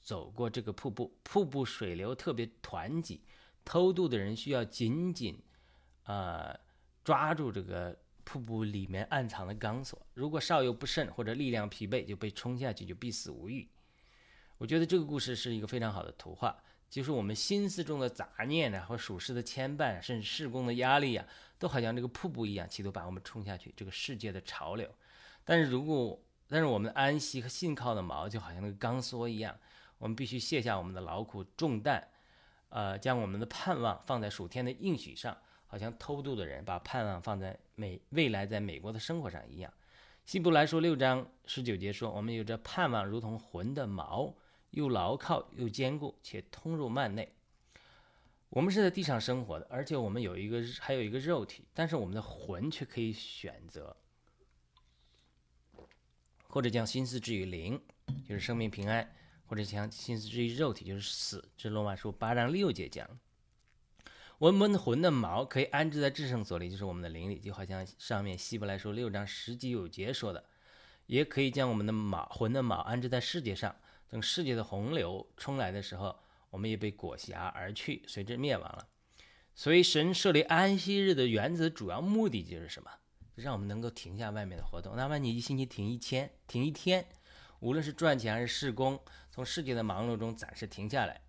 [0.00, 3.20] 走过这个瀑布，瀑布水流特别湍急，
[3.66, 5.38] 偷渡的人需要紧紧
[6.04, 6.58] 啊
[7.04, 13.68] 抓住这个瀑布里面暗藏的钢索，如果稍有不慎或者力量疲惫，就被冲下去，就必死无疑。
[14.56, 16.56] 我觉得这个故事是一个非常好的图画。
[16.88, 21.26] 就是我们心思中的杂念啊，和属世的牵绊，甚至事工的压力啊，
[21.58, 23.74] 都好像这个瀑布一样，企图把我们冲下去。
[23.76, 24.88] 这个世界的潮流，
[25.44, 26.18] 但是如果，
[26.48, 29.54] 但是我们安息和信靠的锚，就好像那个钢索一样，
[29.98, 32.06] 我们必须卸下我们的劳苦重担，
[32.68, 39.70] 呃，将我们的盼望放在属天的应许上，好像偷渡的人把盼望放在美未来在美国的生活上一样。
[40.24, 44.32] 希伯来书六章十九节说：“我们有着盼望，如同魂的锚。”
[44.70, 47.32] 又牢靠又坚固，且通入幔内。
[48.48, 53.96] 我们是在地上生活的，而且我们有一个还有一个肉体，但是我们的魂却可以选择，
[56.48, 57.78] 或者将心思置于灵，
[58.26, 59.04] 就是生命平安；
[59.46, 61.46] 或者将心思置于肉体，就是死。
[61.56, 63.18] 这罗马书八章六节讲，
[64.38, 70.44] 我们魂的毛可以安置在至圣所里，就是我们的灵里，就好像上面希伯来书六章十九节说的，
[71.06, 73.74] 也可以将我们的毛魂的毛安置在世界上，
[74.08, 76.16] 等世界的洪流冲来的时候。
[76.48, 78.88] 我们也被裹挟而去，随之灭亡了。
[79.54, 82.90] 所以，神设立安息日的原则主要目的就是什么？
[83.34, 84.96] 让我们能够停下外面的活动。
[84.96, 87.06] 哪怕你一星期停一天，停一天，
[87.60, 88.98] 无论是赚钱还是施工，
[89.30, 91.20] 从世界的忙碌中暂时停下来，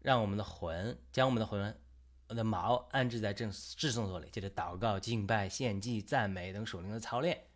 [0.00, 1.74] 让我们的魂将我们的魂
[2.28, 7.46] 我的毛安置在正至圣所里，接着祷告、敬拜、献祭、赞美等属灵的操练，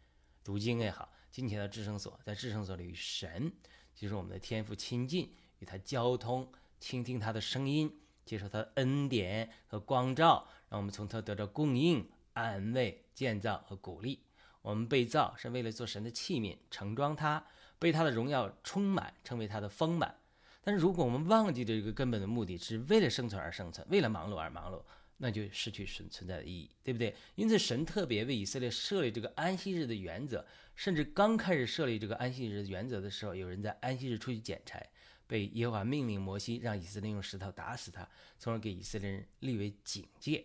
[0.43, 3.53] 读经也好，金钱的至圣所，在至圣所里与神，
[4.01, 6.51] 就是我们的天赋亲近，与他交通。
[6.79, 14.25] 倾听他的声音，接受他的恩典和光照，让我们从他得到供应、安慰、建造和鼓励。
[14.63, 17.45] 我们被造是为了做神的器皿，盛装他，
[17.79, 20.19] 被他的荣耀充满，成为他的丰满。
[20.63, 24.83] 但是，如果我们忘记这个根本的目的，是为了生存而生存，为了忙碌而忙碌，
[25.23, 27.15] 那就失去存存在的意义，对不对？
[27.35, 34.85] 因此，神特别为以色列设立这个安息日的原则，甚至刚开始设立这个安息日原则的时候，有人在安息日出去捡柴。
[35.27, 40.45] 被耶和华命令摩西让以色列用石头打死他，从而给以色列人立为警戒。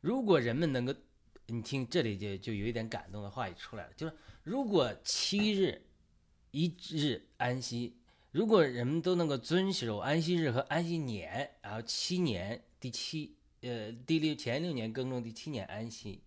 [0.00, 0.94] 如果人们能够，
[1.46, 5.82] 你听这里就就有一点感动的话也出来了，就是如果七日
[6.52, 7.96] 一日安息，
[8.30, 16.22] 如果人们都能够遵守安息日和安息年，然后七年第七呃第六前六年耕种，第七年安息，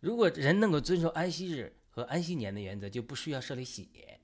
[0.00, 4.20] 如果人能够遵守安息日和安息年的原则，就不需要设立喜年。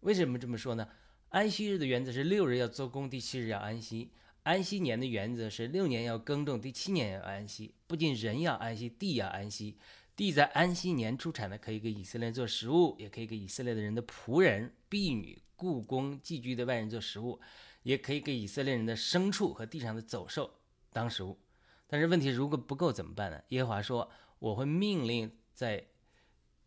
[0.00, 0.88] 为什么这么说呢？
[1.30, 4.12] 安息日的原则是六日要做工，第七日要安息。
[4.44, 7.74] 安息年的原则是六年要耕种，第七年要安息。
[7.86, 9.78] 不仅人要安息，地要安息。
[10.14, 17.40] 地在安息年出产的，可以给以色列做食物，也可以给以色列的人的仆人、婢女、雇工、寄居的外人做食物，
[17.82, 20.58] 也可以给以色列人的牲畜和地上的走兽
[20.94, 21.38] 当食物。
[21.86, 23.42] 但是问题如果不够怎么办呢？
[23.48, 25.84] 耶和华说：“我会命令在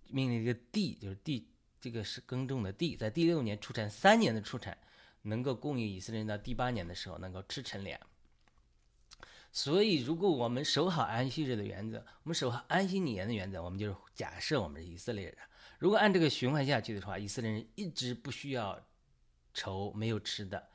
[0.09, 4.75] 命令这个地，就是地。”这个是耕种的地，在第六年出产三年的出产，
[5.21, 7.97] 能够供应以色列人到第八年的时候能够吃陈粮。
[9.51, 15.37] 所以，如果我们守好安息日的原则，我们守好安息年的原则，我们就是假设我们是以色列人。
[15.77, 18.83] 如果按这个循环下去的话，以色列人一直不需要
[19.53, 20.67] 愁没有吃的，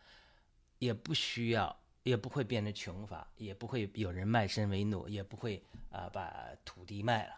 [0.79, 7.35] 也不需要，也不会变成穷乏，也不会有人卖身为奴，也不会啊把土地卖了。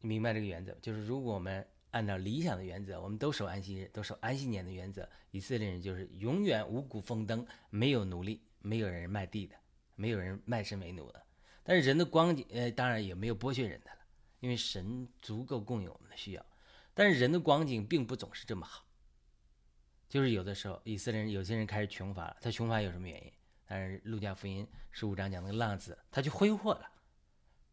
[0.00, 0.74] 你明白这个原则？
[0.80, 5.08] 就是如果我们按照理想的原则，我们都守安息日，都守安息年的原则。
[5.30, 9.56] 以色列人就是永远五谷丰登，没有奴隶，没有人卖地的，
[9.94, 11.22] 没有人卖身为奴的。
[11.62, 13.98] 但是人的光景，呃，当然也没有剥削人的了，
[14.40, 16.46] 因为神足够供应我们的需要。
[16.94, 18.84] 但是人的光景并不总是这么好，
[20.10, 22.36] 就是有的时候以色列人有些人开始穷乏了。
[22.42, 23.32] 他穷乏有什么原因？
[23.66, 26.90] 但是路加福音十五章讲那个浪子，他去挥霍了。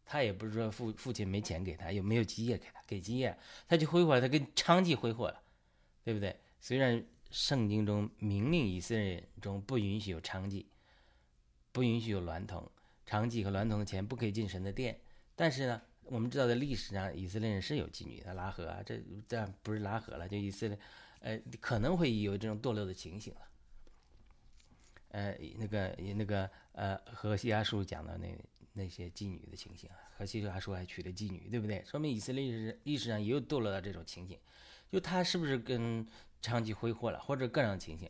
[0.06, 5.42] 他也不是说父父亲没钱给他，又没有基业给他，给基业他就挥霍，他跟娼妓挥霍了，
[6.04, 6.34] 对不对？
[6.60, 10.64] 虽然圣经中明令以色列人中不允许有娼妓，
[11.72, 12.70] 不允许有娈童，
[13.06, 14.98] 娼妓和娈童的钱不可以进神的殿，
[15.34, 20.78] 但是呢，我们知道在历史上以色列人是有妓女的，拉合啊，这这不是拉合了，就以色列，
[21.20, 23.40] 呃，可能会有这种堕落的情形了。
[25.10, 28.28] 呃，那个那个呃，和西阿叔讲的那。
[28.74, 31.82] 那些妓女的情形啊，和希拉说还娶了妓女，对不对？
[31.84, 34.38] 说明以色列史历史上也有堕落到这种情形，
[34.88, 36.06] 就他是不是跟
[36.40, 38.08] 娼妓挥霍了，或者各种情形，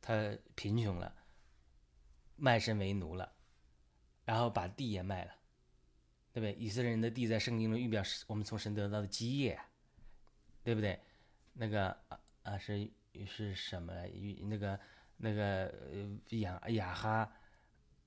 [0.00, 1.14] 他贫穷了，
[2.34, 3.32] 卖身为奴了，
[4.24, 5.32] 然后把地也卖了，
[6.32, 6.52] 对不对？
[6.54, 9.56] 以色列人的地在圣经中预表我们从神得到的基业，
[10.64, 10.98] 对不对？
[11.52, 11.96] 那个
[12.42, 12.90] 啊是
[13.26, 14.06] 是什么？
[14.08, 14.78] 与那个
[15.16, 17.32] 那个呃雅雅哈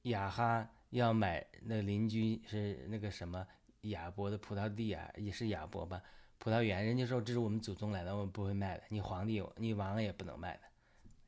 [0.04, 0.70] 雅哈。
[0.92, 3.46] 要买那邻居是那个什么
[3.82, 6.02] 亚伯的葡萄地啊，也是亚伯吧？
[6.38, 8.84] 葡萄园，人家说这是我们祖宗来的，我们不会卖的。
[8.88, 10.62] 你皇帝，你王也不能卖的。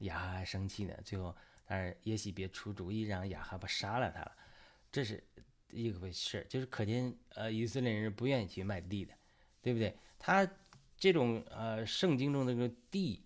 [0.05, 4.31] 雅哈还生气呢，最后，但是耶喜别出主意让雅哈把杀了他了，
[4.89, 5.21] 这是
[5.69, 9.13] 一个回事就是可见，呃，以色列人是不愿意去卖地的，
[9.61, 9.97] 对不对？
[10.17, 10.47] 他
[10.97, 13.23] 这种呃，圣经中的这个地，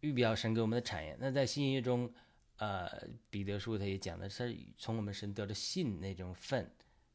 [0.00, 1.16] 预表神给我们的产业。
[1.20, 2.12] 那在新约中。
[2.62, 6.70] 呃，彼得书他也讲的是从我们神得的信那种份，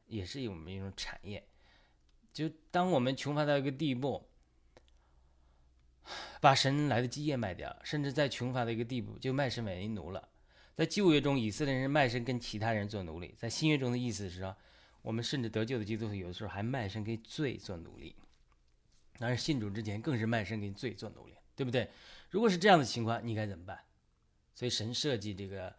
[0.08, 1.48] 也是我们一种产业。
[2.34, 4.28] 就当我们穷乏到一个地步，
[6.42, 10.30] 把神来的基业卖掉，甚至在穷乏的一个地步就卖身为奴了。
[10.74, 14.58] 在旧约中，以色列人卖身跟其他人做奴隶；在新约中的意思是说，
[15.04, 18.16] 我们甚至得救的基督徒有的时候还卖身给罪做奴隶。
[19.18, 21.90] 当然，信主之前更是卖身给罪做奴隶，对不对？
[22.30, 23.80] 如果是这样的情况，你该怎么办？
[24.54, 25.74] 所以神设计这个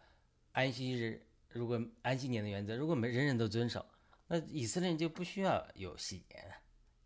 [0.51, 3.85] 安息日，如果安息年的原则，如果没人人都遵守，
[4.27, 6.53] 那以色列就不需要有洗年，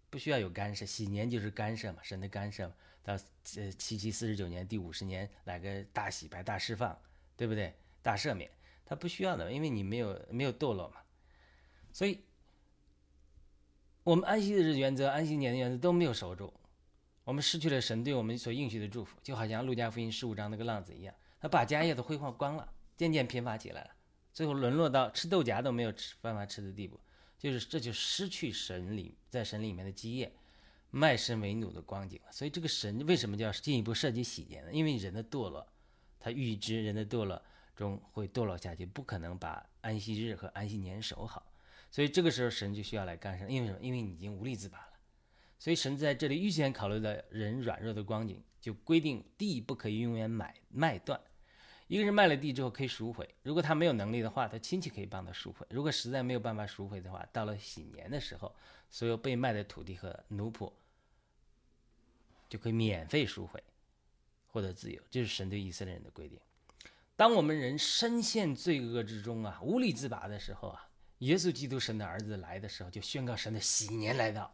[0.10, 0.86] 不需要有干涉。
[0.86, 2.74] 洗年就是干涉嘛，神的干涉嘛。
[3.04, 3.14] 到
[3.58, 6.96] 呃七七四十九年第五十年来个大洗白、大释放，
[7.36, 7.74] 对不对？
[8.02, 8.50] 大赦免，
[8.86, 10.98] 他不需要的，因为你没有没有堕落嘛。
[11.92, 12.24] 所以，
[14.04, 16.52] 我们安息日原则、安息年的原则都没有守住，
[17.24, 23.92] 我们失去了神对我们所应许的祝福，就好像路加福音十五章那个浪子一样，他把家业都挥霍光了，渐渐贫乏起来了，
[24.34, 27.00] 最后沦落到吃豆荚都没有吃办法吃的地步，
[27.38, 30.32] 就是这就失去神里在神里面的基业。
[30.94, 34.74] 卖身为奴的光景，所以这个神为什么就要进一步设计洗劫呢？
[34.74, 35.66] 因为人的堕落，
[36.20, 37.42] 他预知人的堕落
[37.78, 41.46] 中会堕落下去，不可能把安息日和安息年守好，
[41.92, 43.48] 所以这个时候神就需要来干涉。
[43.48, 43.80] 因为什么？
[43.82, 44.94] 因为你已经无力自拔了，
[45.60, 51.22] 所以神在这里预先考虑到人软弱的光景，就规定地不可以永远买卖断。
[51.88, 55.68] 一个人卖了地之后可以赎回，如果他没有能力的话，他亲戚可以帮他赎回。
[55.70, 58.56] 如果实在没有办法赎回的话，到了喜年的时候，
[58.90, 60.72] 所有被卖的土地和奴仆。
[62.48, 63.64] 就可以免费赎回，
[64.48, 66.38] 获得自由，这是神对以色列人的规定。
[67.16, 70.90] 当我们人深陷罪恶之中啊，无力自拔的时候啊，
[71.22, 74.52] 耶稣基督神的儿子来的时候，就宣告神的喜年来到。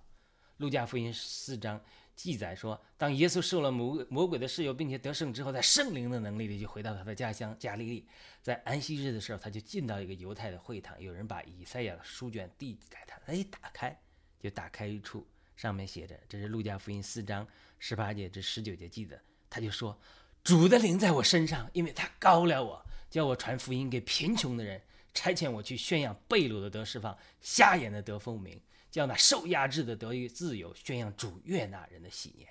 [0.58, 1.80] 路加福音四章
[2.16, 8.08] 记载说，当耶稣受了魔魔鬼的试诱，并且得胜之后，在圣灵的能力里就回到他的家乡加利利。
[8.42, 13.98] 在安息日的时候，他就进到一个犹太的会堂，有人把以赛亚的书卷递给他，他一打开，
[14.40, 15.26] 就打开一处。
[15.56, 17.48] 上面写着，这是路加福音四章
[17.80, 19.20] 十八节至十九节记的。
[19.50, 19.98] 他就说
[20.44, 24.82] ：“主的灵在我身上，因为他高了我，叫我传福音给贫穷的人，
[25.18, 32.48] 差遣我去宣扬被掳的得释放，瞎眼的得风明，叫那受压制的得以自由，宣扬主悦纳人的喜念。”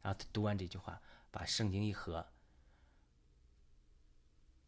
[0.00, 2.26] 然后他读完这句话，把圣经一合，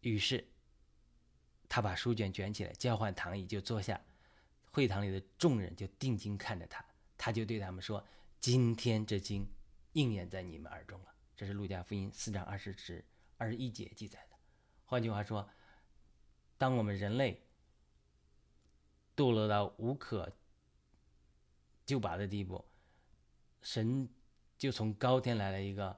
[0.03, 0.46] 于是
[1.66, 3.98] 他把书卷卷起来，交换躺椅就坐下，
[4.70, 6.85] 会堂里的众人就定睛看着他。
[7.16, 8.07] 他就对他们说
[8.38, 9.50] ：“今天这经
[9.92, 13.03] 应验在你们耳中了。”这是路加福音四章二十至
[13.38, 14.37] 二十一节记载的。
[14.85, 15.48] 换句话说，
[16.61, 17.42] 当我们人类
[19.16, 20.31] 堕落到无可
[21.87, 22.62] 救拔的地步，
[23.62, 24.07] 神
[24.59, 25.96] 就从高天来了一个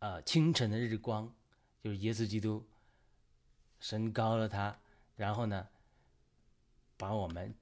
[0.00, 1.32] 呃清晨的日光，
[1.80, 2.66] 就是耶稣基督，
[3.78, 4.76] 神高了他，
[5.14, 5.68] 然后呢，
[6.96, 7.54] 把我们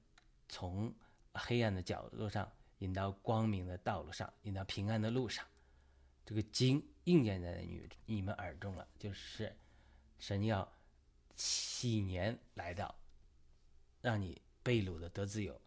[0.49, 0.91] 从
[1.35, 2.51] 黑暗的角落上。
[2.79, 5.45] 引到光明的道路上，引到平安的路上，
[6.25, 9.55] 这个经应验在你你们耳中了，就是
[10.17, 10.69] 神要
[11.35, 12.93] 喜年来到，
[14.01, 15.59] 让你被掳的得自由，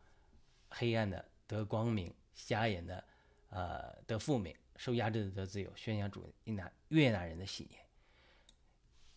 [0.70, 3.04] 黑暗的得光明，瞎眼的
[3.50, 7.80] 呃得复明，受压制的得自由，宣扬主应纳悦纳人的喜年。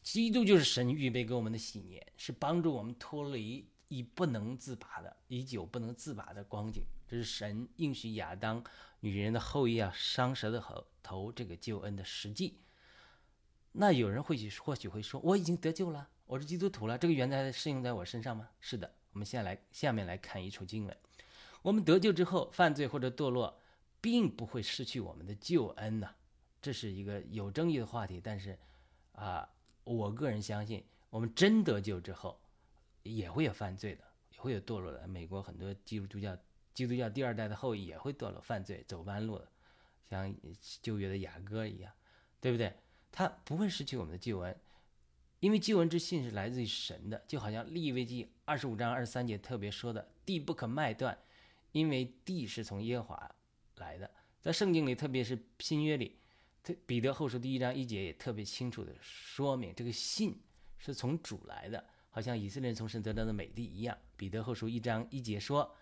[0.01, 6.83] 基督就是神预备给我们的喜年，是帮助我们脱离已不能自拔的、已久不能自拔的光景。
[7.07, 8.63] 这是神应许亚当
[9.01, 12.59] 女人的后裔啊，伤蛇的头头这个救恩的实际。
[13.71, 18.49] 那有人会去或许会说，我已经得救了，我是基督徒了，这个原则适用在我身上吗？
[18.60, 20.97] 是的，我们现在来下面来看一处经文。
[21.62, 23.60] 我们得救之后，犯罪或者堕落，
[24.01, 26.15] 并不会失去我们的救恩呐。
[26.62, 28.58] 这是一个有争议的话题，但是
[29.13, 29.49] 啊，
[29.84, 32.39] 我个人相信，我们真得救之后，
[33.03, 35.08] 也会有犯罪的，也会有堕落的。
[35.08, 36.38] 美国很多基督教。
[36.71, 39.45] 基督教第二代的后裔也会堕落犯罪，走弯路的，
[40.10, 40.34] 像
[40.82, 41.91] 旧约的雅各一样，
[42.39, 42.73] 对不对？
[43.12, 44.56] 他不会失去我们的救恩，
[45.39, 51.18] 因为救恩之信是来自于神的，就好像利未记二十五章二十三节特别说的，地不可卖断，
[51.72, 53.36] 因为地是从耶和华
[53.76, 54.10] 来的。
[54.41, 56.18] 在圣经里，特别是新约里，
[56.64, 60.39] 特彼得后书第一章一节也特别清楚的说明，这个信
[60.78, 63.97] 是从主来的，好像以色列人从神得到的美地一样。
[64.16, 65.76] 彼得后书一章一节说。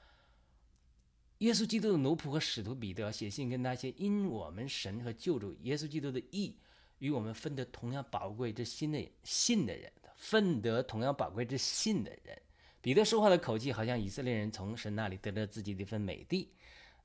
[1.40, 6.58] 耶稣基督的奴仆和使徒彼得写信跟那些因我们神和救主耶稣基督的义
[7.00, 12.42] 与我们分得同样宝贵之心的信的人，分得同样宝贵之信的人。
[12.82, 16.52] 彼得说话的口气好像以色列人从神那里得到自己的一份美地。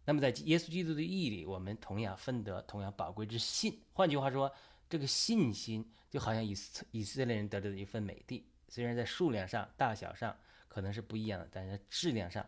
[0.05, 3.80] 那么在耶稣基督的义里，我们同样分得同样宝贵之信。
[3.93, 4.53] 换句话说，
[4.88, 10.36] 这个信心就好像以色以色列人得到的一份美地，虽然在数量上、大小上
[10.68, 12.47] 可能是不一样的，但是质量上。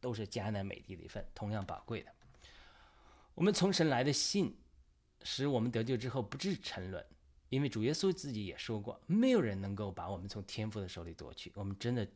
[0.00, 2.10] 都是迦南美地的一份，同样宝贵的。
[3.36, 4.52] 我们从神来的信，
[5.24, 7.04] 使我们得救之后不致沉沦，
[7.48, 11.52] 因为主耶稣自己也说过，没有人能够把我们从天父的手里夺去。
[11.54, 12.06] 我们真的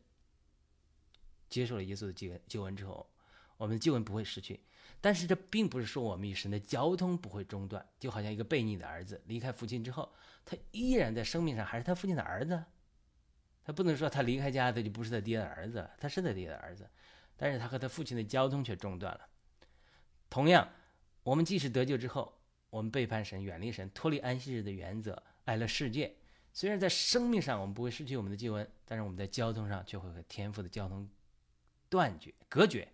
[1.49, 3.09] 接受了耶稣的救恩救恩之后，
[3.57, 4.59] 我们的救恩不会失去。
[4.99, 10.11] 但是这并不是说我们与神的交通不会中断，就好像一个悖逆的儿子离开父亲之后，
[10.43, 12.63] 他依然在生命上还是他父亲的儿子。
[13.63, 16.89] 他不能说他离开家他就不是他爹的儿子，他是他爹的儿子，
[17.35, 19.27] 但是他和他父亲的交通却中断了。
[20.29, 20.67] 同样，
[21.23, 22.36] 我们即使得救之后。
[22.77, 26.15] 我们背叛神，远离神，脱离安息日的原则，爱了世界。
[26.53, 31.09] 虽然在生命上我们不会失去我们的救恩，但是我们在交通上却会和天赋的交通
[31.89, 32.87] 断绝、隔绝。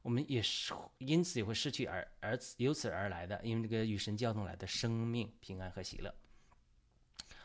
[0.00, 6.14] 我们也是因此也会失去而而由此而来的，因为这个与神交通来的生命、平安和喜乐。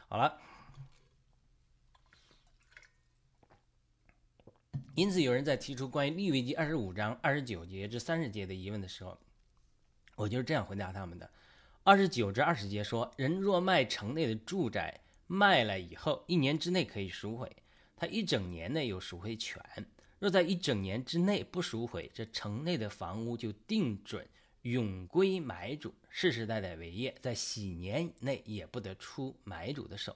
[0.08, 0.39] 好了，
[4.96, 9.20] 因此有人在提出关于利未记二十五章二十九节至三十节的疑问的时候，
[10.16, 11.30] 我就是这样回答他们的。
[11.84, 17.52] 二十九至二十节说，人若卖城内的住宅，卖了以后一年之内可以赎回，
[17.96, 19.60] 他一整年内有赎回权。
[20.20, 24.24] 若在一整年之内不赎回，这城内的房屋就定准
[24.62, 30.16] 永归买主，世世代代为业，在喜年内也不得出买主的手。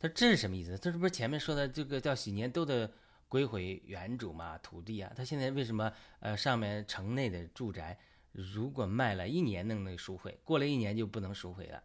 [0.00, 0.76] 他这是什么意思？
[0.76, 2.92] 这是不是前面说的这个叫喜年都得
[3.28, 4.58] 归回原主嘛？
[4.58, 7.96] 土地啊，他现在为什么呃上面城内的住宅？
[8.36, 11.82] 如果卖了一年能能赎回，过了一年就不能赎回了。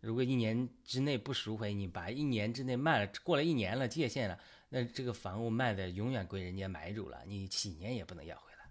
[0.00, 4.38] 如果一年之内不赎回，你把一年之内卖了，过了一年了界限了，
[4.68, 8.68] 那这个房屋卖的永远归人家买主了，你几年也不能要回来。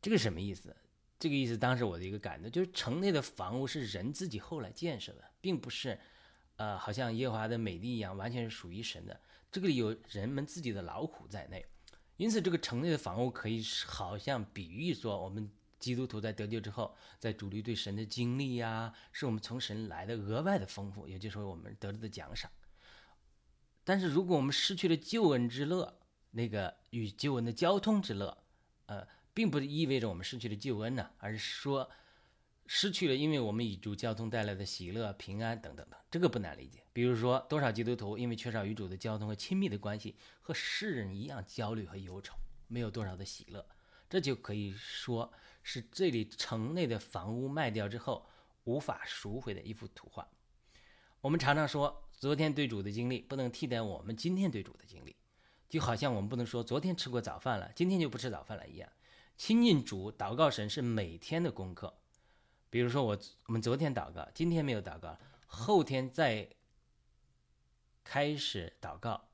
[0.00, 0.74] 这个什么意思？
[1.18, 5.98] 这个意思当时我的一个感觉就是，城内的房屋是人自己后来建设的，并不是，
[6.54, 9.20] 呃，好像耶和华的美丽一样，完全是属于神的。
[9.50, 11.66] 这个里有人们自己的劳苦在内。
[12.18, 15.48] 因此，这个城内的房屋可以好像比喻说，我们
[15.78, 22.50] 基督徒在得救之后，在主力对神的经历呀，是我们从神来的额外的丰富，也就是说我们得到的奖赏。
[23.84, 26.00] 但是，如果我们失去了救恩之乐，
[26.32, 28.36] 那个与救恩的交通之乐，
[28.86, 31.90] 呃，并不意味着我们失去了救恩呢，而是说。
[32.70, 36.84] 失去了，因为我们与主交通带来的喜乐、平安等等等，这个不难理解。
[36.92, 43.66] 比如说，多少基督徒因为缺少与主的交通和亲密的关系，和世人一样焦虑和忧愁，没有多少的喜乐，
[44.10, 48.28] 这就可以说是这里城内的房屋卖掉之后
[48.64, 50.28] 无法赎回的一幅图画。
[51.22, 55.16] 我们常常说，昨天对主的经历不能替代我们今天对主的经历，
[55.70, 58.86] 就好像我们不能说昨天吃过早饭了，今天就不吃早饭了一样。
[59.38, 61.97] 亲近主、祷告神是每天的功课。
[62.70, 65.16] 比如说我我们昨天祷告，今天没有祷告，
[65.46, 66.48] 后天再
[68.04, 69.28] 开始祷告，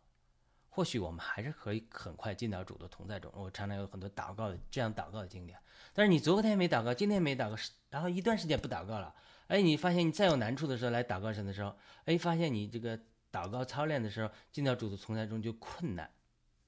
[0.69, 3.33] 或许我们还是可以很快进到主的同在中。
[3.35, 5.55] 我常常有很多祷告的这样祷告的经历。
[5.93, 7.57] 但是你昨天没祷告，今天没祷告，
[7.91, 9.15] 然后一段时间不祷告了，
[9.49, 12.99] 哎，你发现你再有难处的时候来祷告神的时候，哎，发现你这个
[13.33, 16.11] 祷告操练的时候进到主的同在中就困难，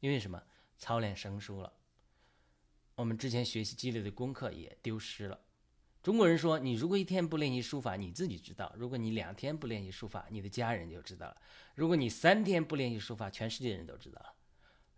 [0.00, 0.42] 因为什么？
[0.78, 1.72] 操练生疏了，
[2.96, 5.40] 我们之前学习积累的功课也丢失了。
[6.06, 11.36] 中国人说，你如果一天不练习书法，你自己知道；如果你两天不练习书法，你的家人就知道了；
[11.74, 14.32] 如果你三天不练习书法，全世界人都知道了。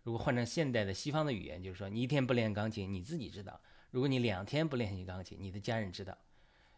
[0.03, 6.13] 如果换成现代的西方的语言，就是说，你一天不练钢琴，你自己知道；如果你两天不练习钢琴，你的家人知道；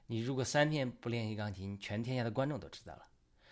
[0.07, 3.05] 你如果三天不练习钢琴，全天下的观众都知道了。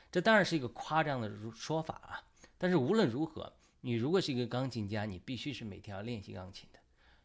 [0.10, 2.24] 这当然是一个夸张的说法啊，
[2.58, 3.52] 但是无论如何，
[3.82, 6.69] 你如果是一个钢琴家，你必须是每天要练习钢琴。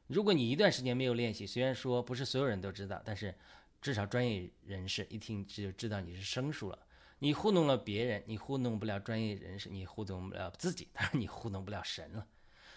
[0.06, 3.34] 如果你一段时间没有练习，虽然说不是所有人都知道，但是
[3.80, 6.78] 至少专业人士一听就知道你是生疏了。
[7.20, 12.26] 你糊弄了别人，你糊弄不了专业人士，你糊弄不了自己，当然你糊弄不了神了。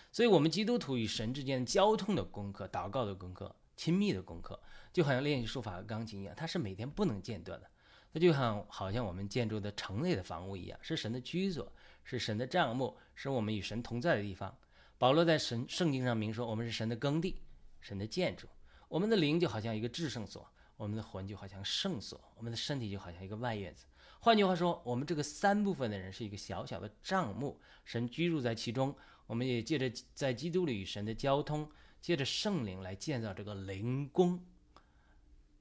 [0.09, 4.57] 所以，我们基督徒与神之间交通的功课、祷告的功课、亲密的功课，
[4.93, 7.69] 就好像练习书法和钢琴一样，它是每天不能间断的。
[8.13, 11.69] 它就像好像我们建筑的城内的房屋一样，是神的居所，
[12.05, 14.57] 是神的帐幕，是我们与神同在的地方。
[14.97, 17.41] 保罗在神圣经上明说，我们是神的耕地，
[17.79, 18.47] 神的建筑。
[18.87, 23.85] 我们的灵就好像一个至圣所，我们的魂就好像圣所，我们的身体就好像一个外院子。
[24.19, 28.95] 换句话说，我们这个三部分的人是一个小小的帐幕，神居住在其中。
[29.27, 31.69] 我们也借着在基督里与神的交通，
[32.01, 34.43] 借着圣灵来建造这个灵宫。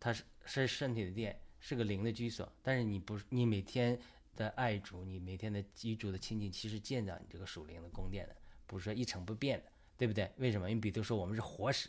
[0.01, 2.51] 它是是身体的殿，是个灵的居所。
[2.63, 4.01] 但是你不，你每天
[4.35, 8.37] 的爱主，你每天的居住的亲近，其实建造你这个属灵的宫殿的。
[8.67, 10.31] 不是说一成不变的，对不对？
[10.37, 10.71] 为什么？
[10.71, 11.89] 因为彼得说我们是活石，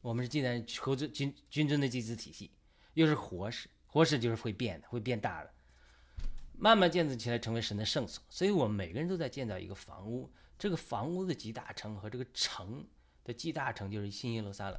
[0.00, 2.50] 我们是既然合尊君君尊的祭祀体系，
[2.94, 5.52] 又是活石，活石就是会变的，会变大的，
[6.56, 8.22] 慢慢建造起来成为神的圣所。
[8.28, 12.86] 所以我们每个人都在建造一个房屋，这个房屋的极大城和这个城
[13.24, 14.78] 的极大城就是新耶路撒冷，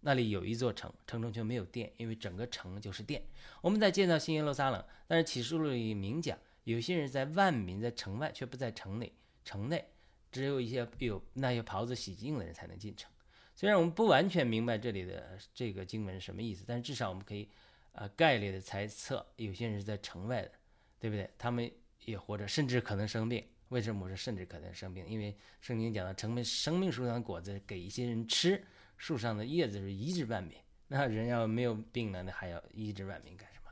[0.00, 3.22] 那里有一座城，城中却没有殿，因为整个城就是殿。
[3.62, 9.12] 我们在建造新耶路撒冷，但是启示录里明讲，有些人在万民在城外，却不在城内，
[9.44, 9.88] 城内
[10.36, 13.10] 只有一些有那些袍子洗净的人才能进城。
[13.54, 17.48] 虽然我们不完全明白这里的这个经文是什么意思，但是至少我们可以
[17.92, 20.52] 啊概略的猜测，有些人是在城外的，
[21.00, 21.30] 对不对？
[21.38, 21.70] 他们
[22.04, 23.42] 也活着，甚至可能生病。
[23.68, 25.08] 为什么我说甚至可能生病？
[25.08, 28.62] 因为圣经讲到，成为生命树上的果子给一些人吃，
[28.98, 30.54] 树上的叶子是医治万民。
[30.88, 33.70] 那人要没有病了，那还要医治万民干什么？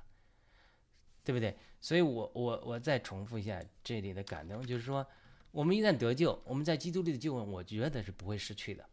[1.22, 1.54] 对不对？
[1.78, 5.06] 所以我我我再重复一下这里的感动，就是说，
[5.54, 8.84] 我们一旦得救，我们在基督里的救恩，我觉得是不会失去的。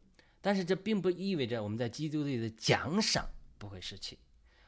[0.41, 4.19] 但是这并不意味着我们在基督里的奖赏不会失去。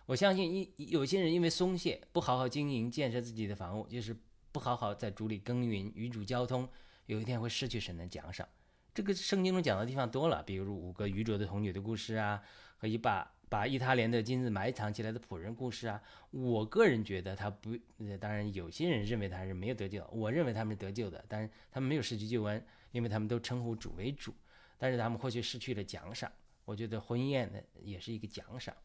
[0.07, 4.15] 我相信一有些人因为松懈，不好好经营建设自己的房屋，就是
[4.51, 6.67] 不好好在主里耕耘与主交通，
[7.05, 8.47] 有一天会失去神的奖赏。
[8.91, 12.41] 这个圣经中讲的地方多了，比如五个愚拙的童女的故事啊，
[12.77, 16.01] 和一把把伊塔莲的金子埋藏起来的仆人故事啊。
[16.31, 17.77] 我个人觉得他不，
[18.19, 24.33] 当然有些人认为他是没有得救，我认为他们是得救的，但是他们没有失去救恩，因为他们都称呼主为主。
[24.79, 26.31] 但是他们或许失去了奖赏，
[26.65, 28.75] 我觉得婚宴呢也是一个奖赏，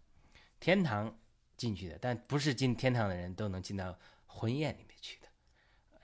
[0.61, 1.19] 天堂
[1.57, 5.29] 进去的，但不是进天堂的人都能进到婚宴里面去的，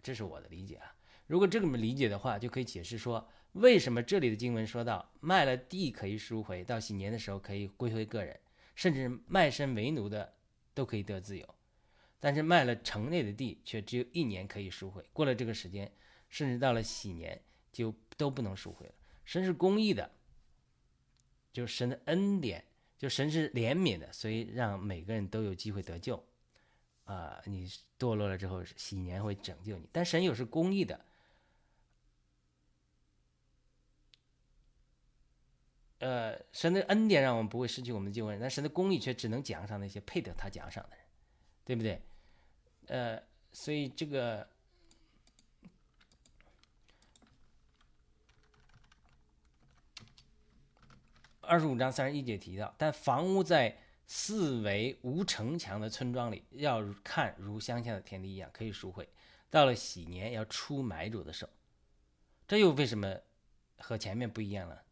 [0.02, 0.96] 这是我的理解啊。
[1.26, 8.40] 如果这么理解的话，就可以解释说，为什么这里的经文说到卖了地可以赎回，到喜年的时候可以归回个人，
[8.74, 10.34] 甚至卖身为奴的
[10.74, 11.54] 都可以得自由，
[12.20, 15.90] 但是卖了城内的地却只有一年可以赎回，过了这个时间，
[16.28, 17.40] 甚至到了喜年
[17.72, 18.94] 就都不能赎回了。
[19.24, 20.10] 神是公义的，
[21.52, 22.64] 就神的恩典，
[22.98, 26.22] 就神是怜悯的，所以让每个人都有机会得救。
[27.04, 27.68] 啊，你
[27.98, 29.86] 堕落了之后，喜年会拯救你。
[29.92, 31.04] 但神又是公义的，
[36.04, 41.06] 呃，神的恩典让我们不会失去我们的救恩，但神的公义却只能奖赏那些配得他奖赏的人，
[41.64, 41.98] 对不对？
[42.88, 43.22] 呃，
[43.54, 44.46] 所以这个。
[51.40, 53.74] 二十五章三十一节提到，但房屋在
[54.06, 59.08] 四围无城墙的村庄里，要看如乡下的田地一样，可以赎回。
[59.48, 61.48] 到了喜年，要出买主的手。
[62.46, 63.18] 这又为什么
[63.78, 64.83] 和前面不一样了？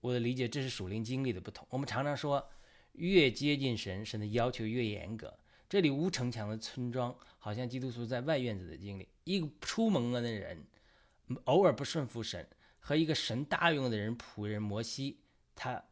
[0.00, 1.66] 我的理解，这是属灵经历的不同。
[1.70, 2.48] 我们常常说，
[2.92, 5.38] 越接近神，神的要求越严格。
[5.68, 9.08] 这里无城墙的村庄，好像基督徒在外院子的经历。
[9.24, 10.64] 一个出门了的人，
[11.44, 12.48] 偶尔不顺服神，
[12.80, 15.20] 和一个神大用的人仆人摩西。
[15.54, 15.84] 他，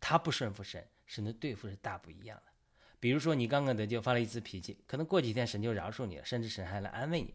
[0.00, 2.52] 他不顺服神，神的对付是大不一样的。
[2.98, 7.34] 比如说，你刚刚得救，发了一次脾气，可能过几天神就饶恕你了，甚至神还来安慰你。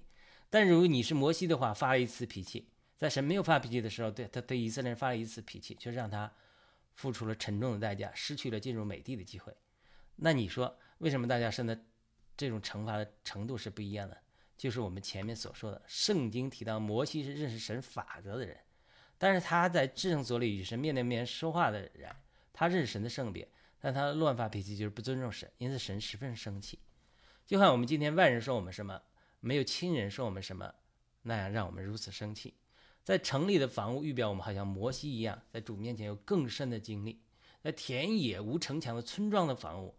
[0.49, 2.67] 但如果你是摩西的话，发了一次脾气，
[2.97, 6.31] 在神没有发脾气的时候，对他对以色列人发了一次脾气，却让他
[6.93, 9.55] 付出了沉重的代价，失去了进入美地的机会。
[10.15, 11.77] 那你说，为什么大家生的
[12.37, 14.17] 这种惩罚的程度是不一样的？
[14.57, 18.57] 就是我们前面所说的，圣经提到摩西是认识神法则的人。
[19.17, 22.09] 但是他在至圣所里与神面对面说话的人，
[22.53, 23.45] 他认识神的圣别，
[23.79, 26.79] 但他乱发脾气就是不尊重神，因此神十分生气。
[27.45, 29.01] 就像我们今天外人说我们什么，
[29.41, 30.73] 没有亲人说我们什么，
[31.23, 32.53] 那样让我们如此生气。
[33.05, 37.15] 在城里的房屋预表我们好像摩西一样，在主面前有更深的经历；
[37.61, 39.95] 在田野无城墙的村庄的房屋，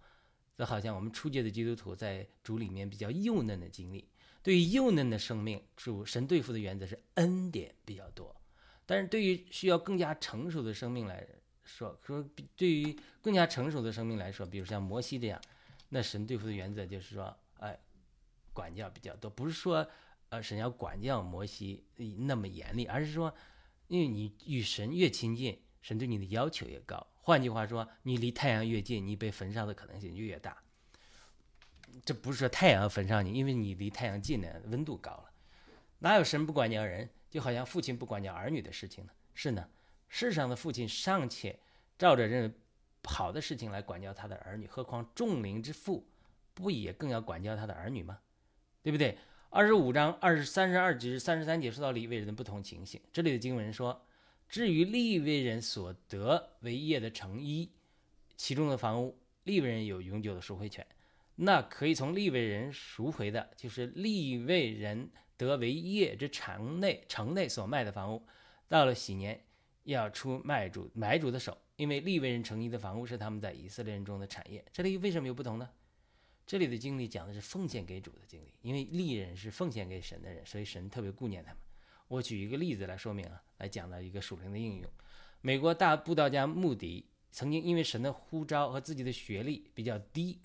[0.56, 4.08] 则好像我们初阶的基督徒在主里面比较幼嫩的经历。
[4.42, 8.34] 对于幼嫩的生命，主神对付的原则是恩典比较多。
[8.84, 11.24] 但是对于需要更加成熟的生命来
[11.62, 15.40] 说，说对于更加成熟的生命来说，比如像摩西这样，
[15.90, 17.78] 那神对付的原则就是说，哎，
[18.52, 19.88] 管教比较多，不是说，
[20.42, 21.84] 神要管教摩西
[22.18, 23.34] 那么严厉，而是说，
[23.88, 27.06] 因为你与神越亲近，神对你的要求越高。
[27.14, 30.56] 换句话说，你离太阳越近，你被焚烧的可能性就越大。
[32.04, 35.30] 这不是说太阳要焚烧你，因为你离太阳近呢，温度高了。
[35.98, 37.08] 哪有神不管教人？
[37.28, 39.12] 就好像父亲不管教儿女的事情呢？
[39.34, 39.68] 是呢，
[40.08, 41.58] 世上的父亲尚且
[41.98, 42.54] 照着认为
[43.04, 46.06] 好的事情来管教他的儿女，何况众灵之父
[46.54, 48.18] 不也更要管教他的儿女吗？
[48.82, 49.18] 对不对？
[49.50, 53.00] 二十五章二十三十二节、三十三节说到利未人的不同情形。
[53.12, 54.06] 这里的经文说
[54.48, 57.70] ：“至于利未人所得为业的成一，
[58.36, 60.86] 其中的房屋，利未人有永久的赎回权。
[61.36, 68.22] 那可以从利未人赎回的，就是利未人。”得为业之城内城内所卖的房屋，
[68.68, 69.38] 到了喜年
[69.82, 74.64] 要出卖主买主的手，因为利未人城邑的房屋是他们在以色列人中的产业。
[74.72, 75.68] 这里为什么有不同呢？
[76.46, 81.58] 这里的经历讲的是奉献给主的经历，因为利人是奉献给神的人，所以神特别顾念他们。
[82.06, 84.88] 我举一个例子来说明啊，来讲到一个属灵的应用。
[85.40, 90.38] 美国大布道家穆迪曾经因为神的呼召和自己的学历比较低，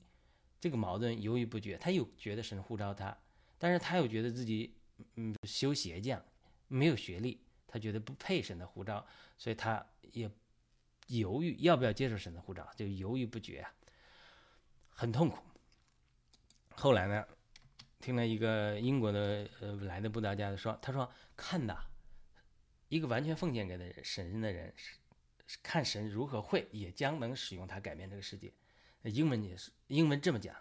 [0.60, 1.78] 这个矛盾犹豫不决。
[1.78, 3.16] 他又觉得神呼召他，
[3.60, 4.74] 但是他又觉得自己
[5.16, 6.20] 嗯修鞋匠，
[6.68, 9.06] 没有学历，他觉得不配神的呼召，
[9.38, 10.30] 所以他也
[11.08, 13.72] 犹豫要不要接受神的呼召，就犹豫不决啊，
[14.90, 15.38] 很痛苦。
[16.82, 17.24] 后来呢，
[18.00, 21.08] 听了一个英国的呃来的布道家的说，他说
[21.38, 21.78] 看呐，
[22.88, 24.98] 一个完全奉献给的人神的人是，
[25.62, 28.52] 看神如何会也将能使用他改变这个世界。
[29.04, 30.56] 英文也是英文这么讲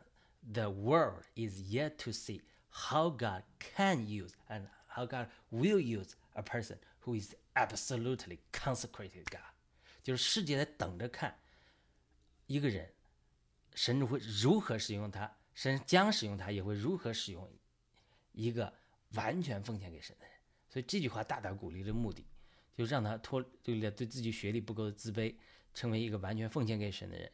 [0.52, 6.10] ：The world is yet to see how God can use and how God will use
[6.34, 9.54] a person who is absolutely consecrated God。
[10.02, 11.38] 就是世界在等着看
[12.46, 12.92] 一个人，
[13.74, 15.38] 神会如何使用他。
[15.54, 17.50] 神将使用他，也会如何使用
[18.32, 18.72] 一个
[19.12, 20.34] 完全奉献给神的人。
[20.68, 22.24] 所以这句话大大鼓励的目的，
[22.76, 25.34] 就让他脱，就对自己学历不够的自卑，
[25.74, 27.32] 成为一个完全奉献给神的人，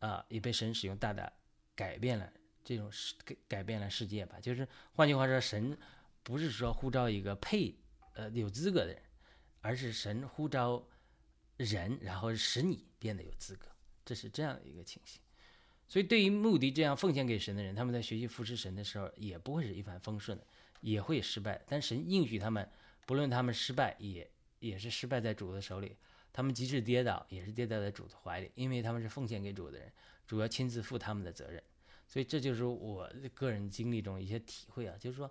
[0.00, 1.32] 啊，也被神使用，大大
[1.74, 2.30] 改变了
[2.62, 3.14] 这种世，
[3.48, 4.38] 改变了世界吧。
[4.38, 5.76] 就是换句话说，神
[6.22, 7.74] 不是说呼召一个配，
[8.12, 9.02] 呃，有资格的人，
[9.60, 10.86] 而是神呼召
[11.56, 13.66] 人，然后使你变得有资格。
[14.04, 15.22] 这是这样的一个情形。
[15.86, 20.44] 所以，对于目的这样奉献给神的人，他们在学习服侍神的时候，也不会是一帆风顺的，
[20.80, 21.62] 也会失败。
[21.66, 22.68] 但神应许他们，
[23.06, 24.28] 不论他们失败，也
[24.60, 25.90] 也是失败在主的手里；
[26.32, 29.92] 他们即使跌倒，也是跌倒在主的怀里，因为他们是奉献给主的人，
[30.26, 31.62] 主要亲自负他们的责任。
[32.08, 35.30] 所以，这就是我个人经历中一些体会啊，就是说，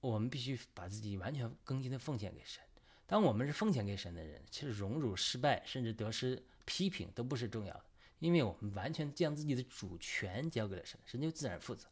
[0.00, 2.62] 我们必须把自己完全更新的奉献给神。
[3.06, 7.84] 当我们是奉献给神的人，其实荣辱、失败，甚至得失、批评都不是重要的。
[8.22, 11.88] 因为我们完全将自己的主权交给了神，神就自然负责。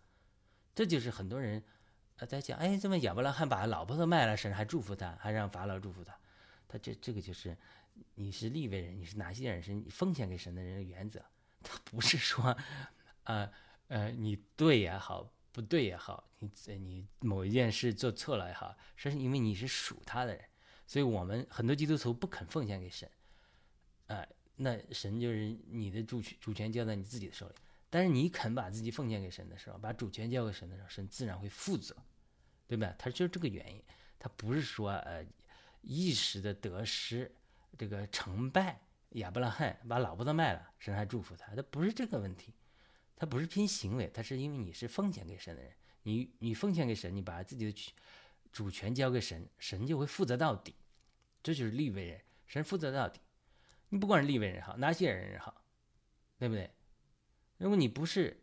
[0.73, 1.61] 这就是很多人，
[2.19, 6.17] 呃，在讲，哎，怎么亚伯拉罕把老婆都卖了，神还祝福他，还让法老祝福他？
[6.69, 7.59] 他这这个就是，
[8.15, 11.21] 你是立位人，你是哪些人是你奉献给神的人的原则。
[11.65, 12.57] 他不是说，
[13.25, 13.51] 呃
[13.89, 20.45] 呃，你对也好，不对也好，你你某一件事做错了也好，是因为你是属他的人，
[20.87, 23.11] 所以我们很多基督徒不肯奉献给神，
[24.07, 24.25] 啊。
[24.63, 27.55] 那神就是你的主权，主权交在你自己的手里。
[27.89, 31.97] 但是你肯把自己奉献给神的时候，把主权交给神的时候，神自然会负责，
[32.69, 32.95] 对吧？
[32.99, 33.83] 他就是这个原因，
[34.19, 35.25] 他不是说呃
[35.81, 37.35] 一时的得失，
[37.79, 38.81] 这个成败。
[39.15, 42.53] 亚伯拉罕把老婆都卖了，神还祝福他，他不是这个问题，
[43.17, 45.73] 他不是凭行为，他是因为你是奉献给神的人，
[46.05, 47.95] 你你奉献给神，你把自己的
[48.53, 50.77] 主权交给神，神就会负责到底，
[51.43, 53.19] 这就是立为人，神负责到底。
[53.91, 55.63] 你不管是立位人好，拿些人也好，
[56.39, 56.71] 对不对？
[57.59, 58.43] 如果你不是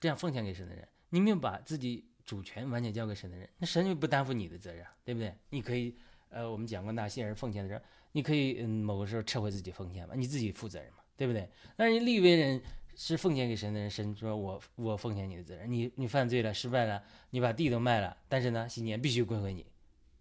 [0.00, 5.32] 这样奉献给神的人，你没有把自己主权完全交给神的人，那神就不担负你的责任，对不对？
[5.50, 5.96] 你可以，
[6.30, 7.80] 呃，我们讲过纳西人奉献的时候，
[8.12, 11.48] 你可以嗯某个时候撤回自己奉献嘛，你自己负责任嘛，对不对？
[11.76, 12.62] 但是立位人
[12.96, 19.66] 是奉献给神的人，神说我我奉献你的责任，你你犯罪了失败了，你把地都卖了，但是呢，新年必须归回你，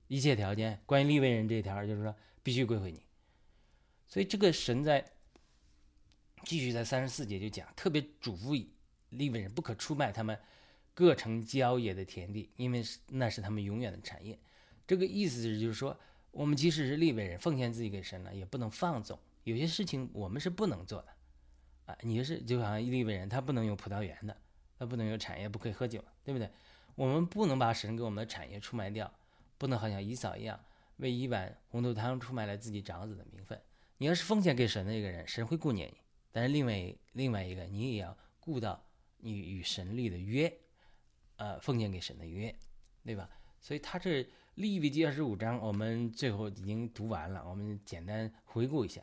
[0.07, 2.13] 一切条件关于立位人这一条就是说
[2.43, 3.04] 必须归回你。
[4.07, 5.03] 所以这个神在
[6.43, 8.67] 继续在三十四节就讲，特别嘱咐
[9.09, 10.37] 利未人不可出卖他们
[10.93, 14.37] 各城郊野的田地，因为那是他们永远的产业。
[14.87, 15.97] 这个意思是就是说，
[16.31, 19.17] 我们即使是利未人奉献自己给神了，也不能放纵。
[19.43, 21.07] 有些事情我们是不能做的
[21.85, 21.97] 啊！
[22.01, 24.35] 你是就好像利未人，他不能有葡萄园的，
[24.77, 26.49] 他不能有产业，不可以喝酒，对不对？
[26.95, 29.11] 我们不能把神给我们的产业出卖掉，
[29.57, 30.59] 不能好像以嫂一样
[30.97, 33.59] 为一碗红豆汤出卖了自己长子的名分。
[33.97, 35.95] 你要是奉献给神的一个人，神会顾念你；
[36.31, 38.83] 但是另外另外一个，你也要顾到
[39.17, 40.51] 你与神立的约，
[41.37, 42.53] 呃，奉献给神的约，
[43.03, 43.29] 对吧？
[43.61, 49.01] 所以他这利未记二十五章，我们最后已经读完了，我们简单回顾一下。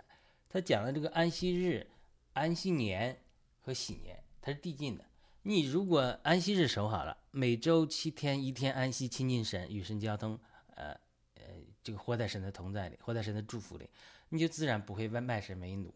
[0.48, 1.86] 他讲了这个安息日、
[2.34, 3.18] 安息年
[3.60, 5.04] 和喜年，它是递进的。
[5.42, 10.38] 你如果安息日守好了，每周七天一天安息亲近神，与神交通，
[10.76, 10.92] 呃
[11.34, 11.42] 呃，
[11.82, 13.88] 这个活在神的同在里，活在神的祝福里。
[14.32, 15.94] 你就自然不会卖卖身为奴，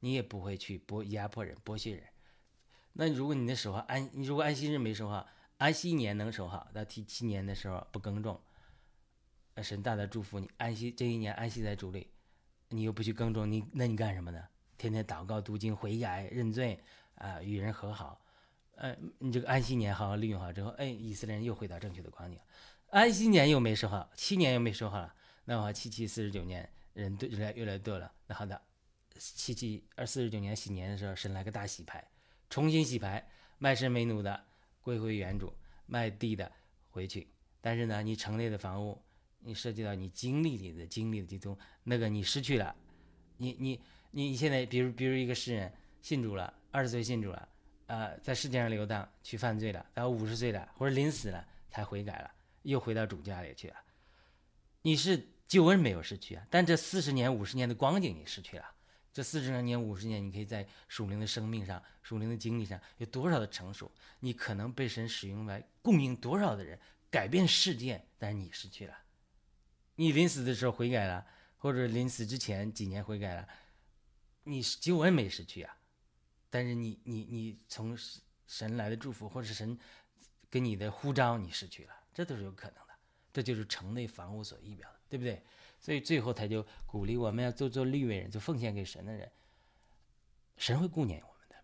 [0.00, 2.02] 你也不会去剥压迫人、剥削人。
[2.94, 8.40] 那如果你的守好安，你如果安息日没守好，安息年能守好，到第七年的时候不耕种，
[9.62, 12.08] 神大大祝福你安息这一年安息在主里，
[12.70, 14.42] 你又不去耕种，你那你干什么呢？
[14.78, 16.82] 天天祷告、读经、悔改、认罪
[17.16, 18.24] 啊，与人和好。
[18.76, 22.40] 呃，你这个安息年好好利用好之后，哎，以色列人又回到正确的光景。
[22.88, 25.14] 安息年又没守好，七年又没守好了，
[25.44, 26.66] 那话七七四十九年。
[27.02, 28.60] 人对人来越来越多了，那好的，
[29.18, 32.04] 七七二四十九年喜年的时候，神来个大洗牌，
[32.50, 33.24] 重新洗牌，
[33.58, 34.44] 卖身为奴的
[34.82, 35.52] 归回原主，
[35.86, 36.50] 卖地的
[36.90, 37.28] 回去。
[37.60, 39.00] 但是呢，你城内的房屋，
[39.38, 42.74] 你涉及到你经历里的经历的基督，那个你失去了，
[43.36, 43.80] 你你
[44.10, 45.72] 你现在比如比如一个诗人
[46.02, 47.48] 信主了，二十岁信主了，
[47.86, 52.30] 啊，在世界上流荡去犯罪了，到五十岁了或者临死了才悔改了，
[52.62, 53.76] 又回到主家里去了。
[54.82, 58.74] 你是救恩没有失去啊，但这四十年五十年的光景你失去了。
[59.10, 63.90] 这四十年五十年，你可以在属灵的生命上、属灵的经历上有多少的成熟？
[64.20, 66.78] 你可能被神使用来供应多少的人，
[67.10, 68.96] 改变世界，但是你失去了。
[69.96, 71.26] 你临死的时候悔改了，
[71.56, 73.48] 或者临死之前几年悔改了，
[74.44, 75.76] 你救恩没失去啊，
[76.50, 77.98] 但是你你你从
[78.46, 79.76] 神来的祝福，或者神
[80.48, 82.94] 给你的呼召，你失去了，这都是有可能的。
[83.32, 85.42] 这就是城内房屋所意表的，对不对？
[85.80, 89.30] 所以最后他就鼓励我们要做做立位人，做奉献给神的人，
[90.56, 91.56] 神会顾念我们的。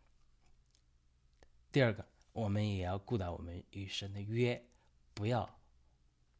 [1.72, 4.64] 第二个，我们也要顾到我们与神的约，
[5.12, 5.58] 不要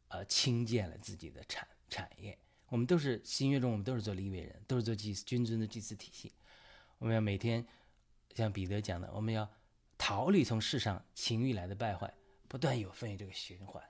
[0.07, 2.37] 呃轻贱了自己的产产业。
[2.67, 6.33] 我们都是新约中，我们都是做立位人，都是做祭君尊的祭祀体系。
[6.97, 7.65] 我们要每天
[8.33, 9.47] 像彼得讲的，我们要
[9.97, 12.11] 逃离从世上情欲来的败坏，
[12.47, 13.83] 不断有分于这个循环，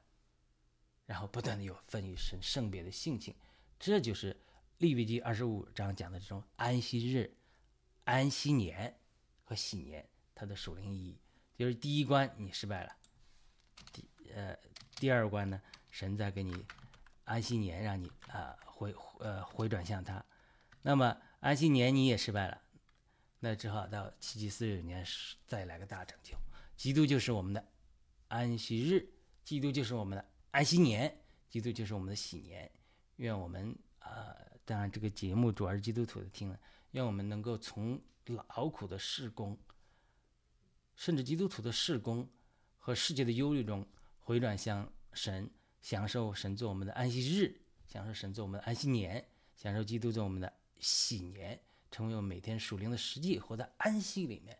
[1.05, 3.35] 然后不断的有分与神圣别的性情。
[3.79, 4.35] 这就是
[4.77, 7.35] 利未记二十五章讲的这种安息日、
[8.03, 8.97] 安息年
[9.43, 11.19] 和喜年，它的属灵意义。
[11.57, 12.95] 就是第一关你失败了，
[13.93, 14.57] 第呃
[14.95, 16.65] 第二关呢，神在给你
[17.23, 20.23] 安息年，让你啊回呃回转向他。
[20.81, 22.61] 那么安息年你也失败了，
[23.39, 25.05] 那只好到七七四十年
[25.47, 26.35] 再来个大拯救。
[26.75, 27.65] 基督就是我们的
[28.27, 29.07] 安息日，
[29.45, 30.25] 基督就是我们的
[30.55, 31.13] 安息年，
[31.49, 32.71] 基督就是我们的喜年。
[33.17, 34.33] 愿我们啊，
[34.63, 36.57] 当然这个节目主要是基督徒的听了。
[36.91, 39.59] 愿我们能够从劳苦的事工，
[40.95, 42.29] 甚至基督徒的事工
[42.77, 43.85] 和世界的忧虑中
[44.21, 45.51] 回转向神，
[45.81, 49.27] 享受神做我们的安息日，享受神做我们的安息年，
[49.57, 51.59] 享受基督做我们的喜年，
[51.91, 54.57] 成为我们每天属灵的实际，活在安息里面。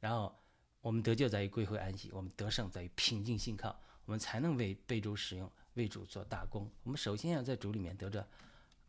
[0.00, 0.38] 然后
[0.82, 3.80] 我们得救在于归回安息，我们得胜在于平静信靠，
[4.10, 5.48] 我们才能为被主使用。
[5.74, 8.26] 为主做大功，我们首先要在主里面得着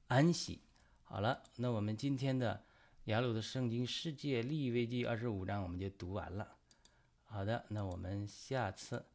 [0.07, 0.59] 安息。
[1.03, 2.65] 好了，那我们今天的
[3.03, 6.55] 雅鲁的圣经世界立位记二十五章我们就读完了。
[7.25, 9.05] 好的，那我们下次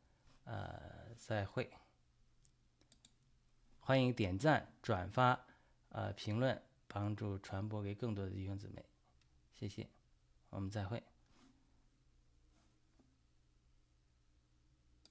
[0.45, 1.69] 呃再会。
[3.81, 5.45] 欢迎点赞、转发、
[5.89, 8.85] 呃评论，帮助传播给更多的弟兄姊妹。
[9.53, 9.89] 谢谢，
[10.51, 11.03] 我们再会。